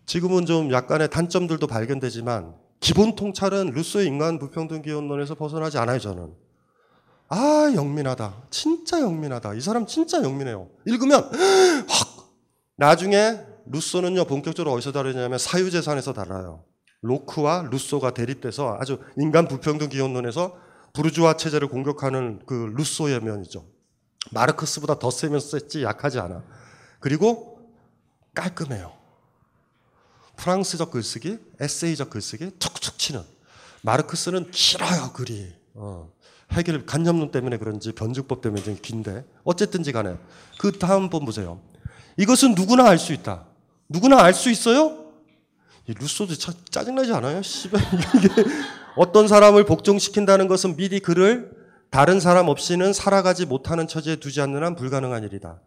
[0.05, 6.33] 지금은 좀 약간의 단점들도 발견되지만 기본 통찰은 루소의 인간 불평등 기원론에서 벗어나지 않아요, 저는.
[7.29, 8.47] 아, 영민하다.
[8.49, 9.53] 진짜 영민하다.
[9.53, 10.69] 이 사람 진짜 영민해요.
[10.85, 11.31] 읽으면
[11.87, 12.16] 확
[12.77, 16.63] 나중에 루소는요, 본격적으로 어디서 다르냐면 사유재산에서 달라요.
[17.01, 20.57] 로크와 루소가 대립돼서 아주 인간 불평등 기원론에서
[20.93, 23.65] 부르주아 체제를 공격하는 그 루소의 면이죠.
[24.31, 26.43] 마르크스보다 더 세면 셌지 약하지 않아.
[26.99, 27.59] 그리고
[28.33, 28.93] 깔끔해요.
[30.35, 33.21] 프랑스적 글쓰기, 에세이적 글쓰기 툭툭 치는.
[33.81, 35.53] 마르크스는 길어요, 글이.
[35.75, 36.11] 어.
[36.51, 40.15] 해결 간접론 때문에 그런지 변증법 때문에 좀 긴데 어쨌든지 간에
[40.59, 41.59] 그 다음 번 보세요.
[42.17, 43.45] 이것은 누구나 알 수 있다.
[43.89, 45.05] 누구나 알 수 있어요?
[45.87, 47.41] 이 루소도 차, 짜증나지 않아요?
[47.41, 47.79] 씨발
[48.97, 51.55] 어떤 사람을 복종시킨다는 것은 미리 그를
[51.89, 55.61] 다른 사람 없이는 살아가지 못하는 처지에 두지 않는 한 불가능한 일이다.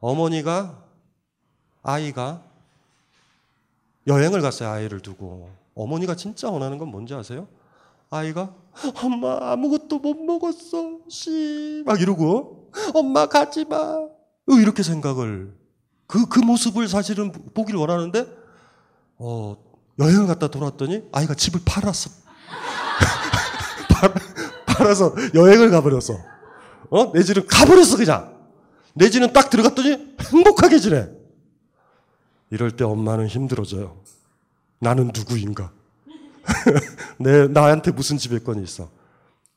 [0.00, 0.82] 어머니가
[1.82, 2.42] 아이가
[4.06, 5.50] 여행을 갔어요, 아이를 두고.
[5.74, 7.48] 어머니가 진짜 원하는 건 뭔지 아세요?
[8.08, 8.54] 아이가
[9.02, 11.00] 엄마 아무것도 못 먹었어.
[11.10, 11.82] 씨.
[11.84, 14.06] 막 이러고 엄마 가지 마.
[14.46, 15.52] 이렇게 생각을
[16.06, 18.26] 그, 그 모습을 사실은 보길 원하는데
[19.18, 19.56] 어,
[19.98, 22.10] 여행을 갔다 돌아왔더니 아이가 집을 팔았어.
[24.66, 26.18] 팔 아서 여행을 가버렸어.
[26.90, 27.12] 어?
[27.12, 28.36] 내 집은 가버렸어, 그냥.
[28.94, 31.08] 내 집은 딱 들어갔더니 행복하게 지내.
[32.50, 33.96] 이럴 때 엄마는 힘들어져요.
[34.78, 35.72] 나는 누구인가?
[37.18, 38.88] 내, 나한테 무슨 지배권이 있어?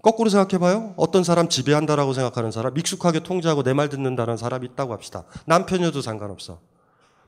[0.01, 0.93] 거꾸로 생각해봐요.
[0.95, 5.25] 어떤 사람 지배한다라고 생각하는 사람, 익숙하게 통제하고 내 말 듣는다는 사람이 있다고 합시다.
[5.45, 6.61] 남편이어도 상관없어.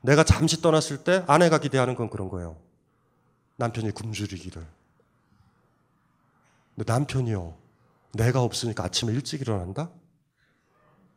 [0.01, 2.57] 내가 잠시 떠났을 때 아내가 기대하는 건 그런 거예요.
[3.57, 4.65] 남편이 굶주리기를.
[6.75, 7.55] 근데 남편이요.
[8.13, 9.89] 내가 없으니까 아침에 일찍 일어난다?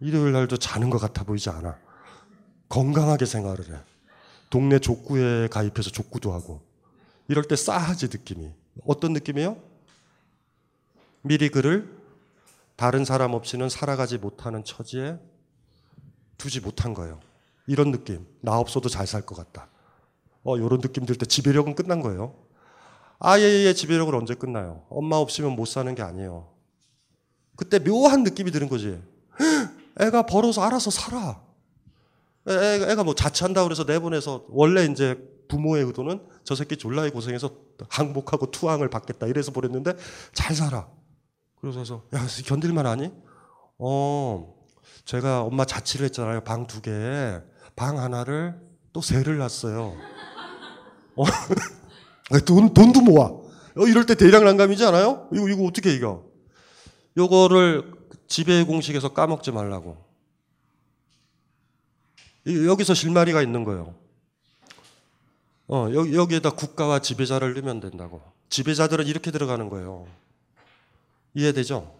[0.01, 1.79] 일요일 날도 자는 것 같아 보이지 않아.
[2.69, 3.79] 건강하게 생활을 해.
[4.51, 6.61] 동네 족구에 가입해서 족구도 하고.
[7.29, 8.51] 이럴 때 싸하지 느낌이.
[8.87, 9.57] 어떤 느낌이에요?
[11.25, 11.91] 미리 그를
[12.77, 15.18] 다른 사람 없이는 살아가지 못하는 처지에
[16.37, 17.18] 두지 못한 거예요.
[17.66, 18.27] 이런 느낌.
[18.43, 19.68] 나 없어도 잘 살 것 같다.
[20.43, 22.35] 어, 이런 느낌 들 때 지배력은 끝난 거예요.
[23.20, 24.85] 아예의 지배력은 언제 끝나요?
[24.91, 26.53] 엄마 없이면 못 사는 게 아니에요.
[27.57, 29.01] 그때 묘한 느낌이 드는 거지.
[29.99, 31.41] 애가 벌어서 알아서 살아.
[32.49, 35.16] 애, 애가 뭐 자취한다고 그래서 내보내서 원래 이제
[35.49, 37.51] 부모의 의도는 저 새끼 졸라이 고생해서
[37.89, 39.95] 항복하고 투항을 받겠다 이래서 보냈는데
[40.35, 40.87] 잘 살아.
[41.73, 43.11] 그래서 야 견딜만 하니?
[43.79, 44.55] 어
[45.05, 47.41] 제가 엄마 자취를 했잖아요 방 두 개에
[47.77, 48.61] 방 하나를
[48.93, 49.97] 또 세를 놨어요.
[51.17, 51.25] 어,
[52.47, 53.27] 돈 돈도 모아.
[53.27, 55.29] 어, 이럴 때 대량 난감이지 않아요?
[55.33, 56.23] 이거 이거 어떻게 이겨?
[57.17, 57.93] 요거를
[58.29, 59.97] 지배의 공식에서 까먹지 말라고.
[62.47, 63.95] 여기서 실마리가 있는 거예요.
[65.67, 68.23] 어, 여기, 여기에다 국가와 지배자를 넣으면 된다고.
[68.51, 70.07] 지배자들은 이렇게 들어가는 거예요.
[71.35, 71.95] 이해되죠?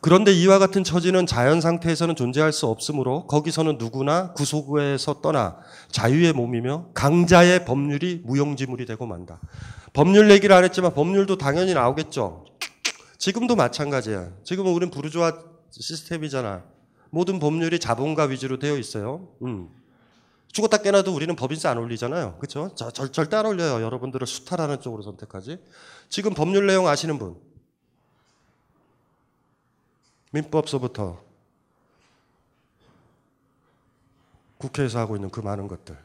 [0.00, 5.58] 그런데 이와 같은 처지는 자연 상태에서는 존재할 수 없으므로 거기서는 누구나 구속에서 떠나
[5.92, 9.40] 자유의 몸이며 강자의 법률이 무용지물이 되고 만다.
[9.92, 12.44] 법률 얘기를 안 했지만 법률도 당연히 나오겠죠.
[13.18, 14.30] 지금도 마찬가지야.
[14.42, 15.32] 지금은 우린 부르주아
[15.70, 16.64] 시스템이잖아.
[17.10, 19.28] 모든 법률이 자본가 위주로 되어 있어요.
[19.42, 19.68] 음.
[20.52, 22.38] 죽었다 깨나도 우리는 법인세 안 올리잖아요.
[22.38, 22.74] 그렇죠?
[22.74, 23.84] 절, 절대 안 올려요.
[23.84, 25.58] 여러분들을 수탈하는 쪽으로 선택하지.
[26.08, 27.36] 지금 법률 내용 아시는 분?
[30.36, 31.24] 민법서부터
[34.58, 35.96] 국회에서 하고 있는 그 많은 것들.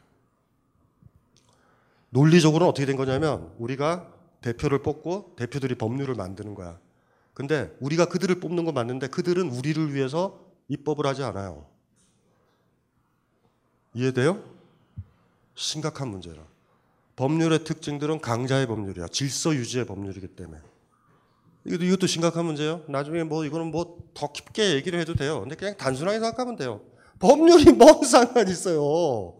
[2.10, 4.12] 논리적으로는 어떻게 된 거냐면 우리가
[4.42, 6.78] 대표를 뽑고 대표들이 법률을 만드는 거야.
[7.32, 11.66] 근데 우리가 그들을 뽑는 건 맞는데 그들은 우리를 위해서 입법을 하지 않아요.
[13.94, 14.42] 이해돼요?
[15.54, 16.42] 심각한 문제라.
[17.16, 19.08] 법률의 특징들은 강자의 법률이야.
[19.08, 20.60] 질서 유지의 법률이기 때문에.
[21.66, 22.82] 이것도, 이것도 심각한 문제예요.
[22.88, 25.40] 나중에 뭐 이거는 뭐 더 깊게 얘기를 해도 돼요.
[25.40, 26.82] 근데 그냥 단순하게 생각하면 돼요.
[27.18, 29.36] 법률이 뭔 상관 있어요.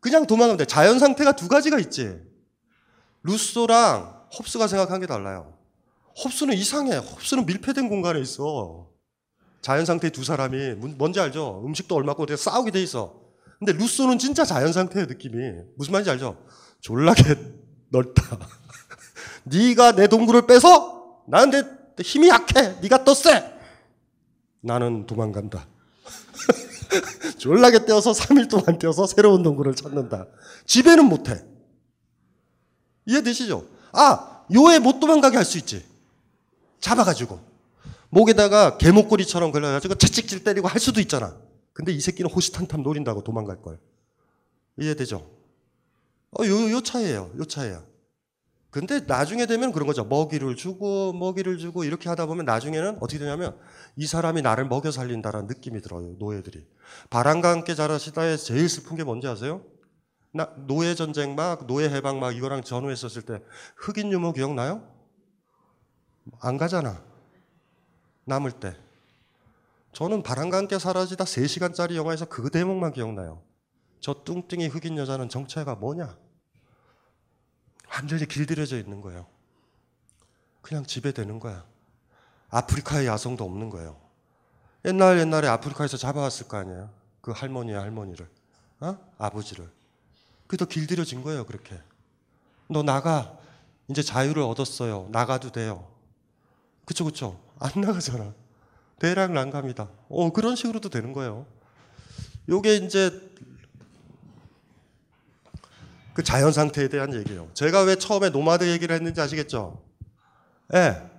[0.00, 0.64] 그냥 도망가면 돼.
[0.64, 2.18] 자연 상태가 두 가지가 있지.
[3.22, 5.54] 루소랑 홉스가 생각한 게 달라요.
[6.24, 6.96] 홉스는 이상해.
[6.96, 8.88] 홉스는 밀폐된 공간에 있어.
[9.60, 11.62] 자연 상태 두 사람이 뭔지 알죠?
[11.64, 13.20] 음식도 얼마 고 싸우게 돼 있어.
[13.58, 15.34] 근데 루소는 진짜 자연 상태의 느낌이
[15.76, 16.44] 무슨 말인지 알죠?
[16.80, 17.22] 졸라게
[17.90, 18.38] 넓다.
[19.44, 20.97] 네가 내 동굴을 빼서
[21.30, 22.76] 내 힘이 약해.
[22.80, 23.52] 네가 더 세.
[24.60, 25.66] 나는 도망간다.
[27.38, 30.26] 졸라게 떼어서 3일 동안 떼어서 새로운 동굴을 찾는다.
[30.66, 31.44] 집에는 못해.
[33.06, 33.66] 이해되시죠?
[33.92, 35.84] 아, 요에 못 도망가게 할 수 있지.
[36.80, 37.40] 잡아가지고.
[38.10, 41.36] 목에다가 개목걸이처럼 걸려가지고 채찍질 때리고 할 수도 있잖아.
[41.72, 43.78] 근데 이 새끼는 호시탄탄 노린다고 도망갈 걸.
[44.80, 45.28] 이해되죠?
[46.38, 47.30] 어, 요, 요 차이에요.
[47.38, 47.82] 요 차이야.
[48.78, 50.04] 근데 나중에 되면 그런 거죠.
[50.04, 53.58] 먹이를 주고, 먹이를 주고, 이렇게 하다 보면 나중에는 어떻게 되냐면
[53.96, 56.14] 이 사람이 나를 먹여 살린다라는 느낌이 들어요.
[56.20, 56.64] 노예들이.
[57.10, 59.62] 바람과 함께 자라시다에 제일 슬픈 게 뭔지 아세요?
[60.32, 63.42] 나, 노예 전쟁 막, 노예 해방 막 이거랑 전후했었을 때
[63.76, 64.88] 흑인 유머 기억나요?
[66.40, 67.02] 안 가잖아.
[68.26, 68.76] 남을 때.
[69.92, 73.42] 저는 바람과 함께 사라지다 3시간짜리 영화에서 그 대목만 기억나요.
[73.98, 76.16] 저 뚱뚱이 흑인 여자는 정체가 뭐냐?
[77.90, 79.26] 완전히 길들여져 있는 거예요.
[80.62, 81.64] 그냥 지배되는 거야.
[82.50, 83.98] 아프리카의 야성도 없는 거예요.
[84.84, 86.90] 옛날 옛날에 아프리카에서 잡아왔을 거 아니에요.
[87.20, 88.28] 그 할머니의 할머니를,
[88.80, 88.98] 어?
[89.18, 89.70] 아버지를.
[90.56, 91.44] 더 길들여진 거예요.
[91.44, 91.78] 그렇게.
[92.68, 93.38] 너 나가.
[93.88, 95.08] 이제 자유를 얻었어요.
[95.10, 95.90] 나가도 돼요.
[96.84, 97.40] 그쵸 그쵸.
[97.58, 98.34] 안 나가잖아.
[98.98, 99.88] 대략 난감이다.
[100.08, 101.46] 어 그런 식으로도 되는 거예요.
[102.48, 103.10] 요게 이제
[106.18, 107.48] 그 자연 상태에 대한 얘기예요.
[107.54, 109.80] 제가 왜 처음에 노마드 얘기를 했는지 아시겠죠?
[110.74, 110.76] 예.
[110.76, 111.10] 네.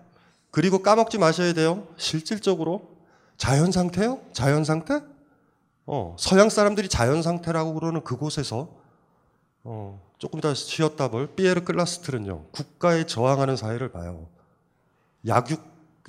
[0.52, 1.88] 그리고 까먹지 마셔야 돼요.
[1.96, 2.98] 실질적으로
[3.38, 4.20] 자연 상태요?
[4.34, 5.02] 자연 상태?
[5.86, 8.76] 어, 서양 사람들이 자연 상태라고 그러는 그곳에서
[9.64, 12.48] 어, 조금 더 쉬었다 볼 피에르 클라스트르는요.
[12.52, 14.28] 국가에 저항하는 사회를 봐요.
[15.26, 15.64] 약육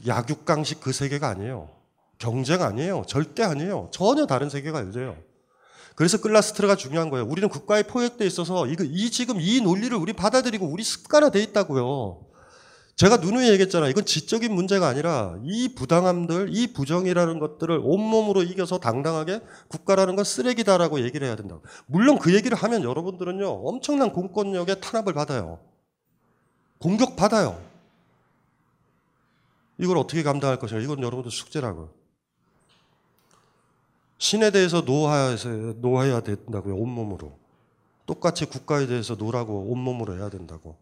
[0.04, 1.70] 약육강식 그 세계가 아니에요.
[2.18, 3.04] 경쟁 아니에요.
[3.06, 3.90] 절대 아니에요.
[3.92, 5.16] 전혀 다른 세계가 열려요.
[6.01, 7.27] 그래서 클라스트르가 중요한 거예요.
[7.27, 12.24] 우리는 국가에 포획돼 있어서 이거 이 지금 이 논리를 우리 받아들이고 우리 습관화돼 있다고요.
[12.97, 13.90] 제가 누누이 얘기했잖아요.
[13.90, 21.02] 이건 지적인 문제가 아니라 이 부당함들, 이 부정이라는 것들을 온몸으로 이겨서 당당하게 국가라는 건 쓰레기다라고
[21.02, 21.60] 얘기를 해야 된다.
[21.85, 25.59] 물론 그 얘기를 하면 여러분들은요, 엄청난 공권력의 탄압을 받아요.
[26.78, 27.60] 공격 받아요.
[29.77, 30.82] 이걸 어떻게 감당할 것인가?
[30.82, 31.99] 이건 여러분들 숙제라고.
[34.20, 35.48] 신에 대해서 노하해서
[35.78, 37.38] 노해야 된다고요 온몸으로.
[38.05, 40.76] 똑같이 국가에 대해서 노라고 온몸으로 해야 된다고.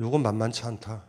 [0.00, 1.04] 요건 만만치 않다.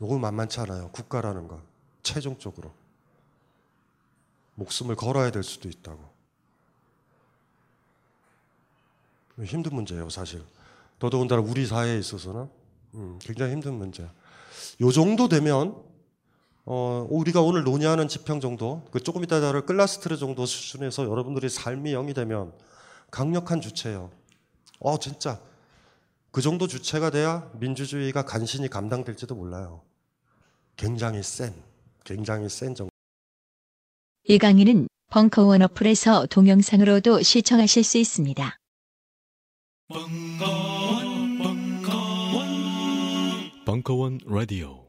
[0.00, 0.88] 요건 만만치 않아요.
[0.90, 1.62] 국가라는 건
[2.02, 2.72] 최종적으로
[4.54, 6.02] 목숨을 걸어야 될 수도 있다고.
[9.44, 10.42] 힘든 문제예요, 사실.
[10.98, 12.48] 더더군다나 우리 사회에 있어서는
[12.94, 14.10] 음, 굉장히 힘든 문제야.
[14.80, 15.91] 요 정도 되면
[16.64, 21.92] 어, 우리가 오늘 논의하는 지평 정도, 그 조금 이따 다룰 클라스트르 정도 수준에서 여러분들이 삶이
[21.92, 22.52] 영이 되면
[23.10, 24.10] 강력한 주체예요.
[24.78, 25.40] 어, 진짜
[26.30, 29.82] 그 정도 주체가 돼야 민주주의가 간신히 감당될지도 몰라요.
[30.76, 31.52] 굉장히 센,
[32.04, 32.90] 굉장히 센 정도.
[34.24, 38.56] 이 강의는 벙커원 어플에서 동영상으로도 시청하실 수 있습니다.
[43.66, 44.81] 벙커원 라디오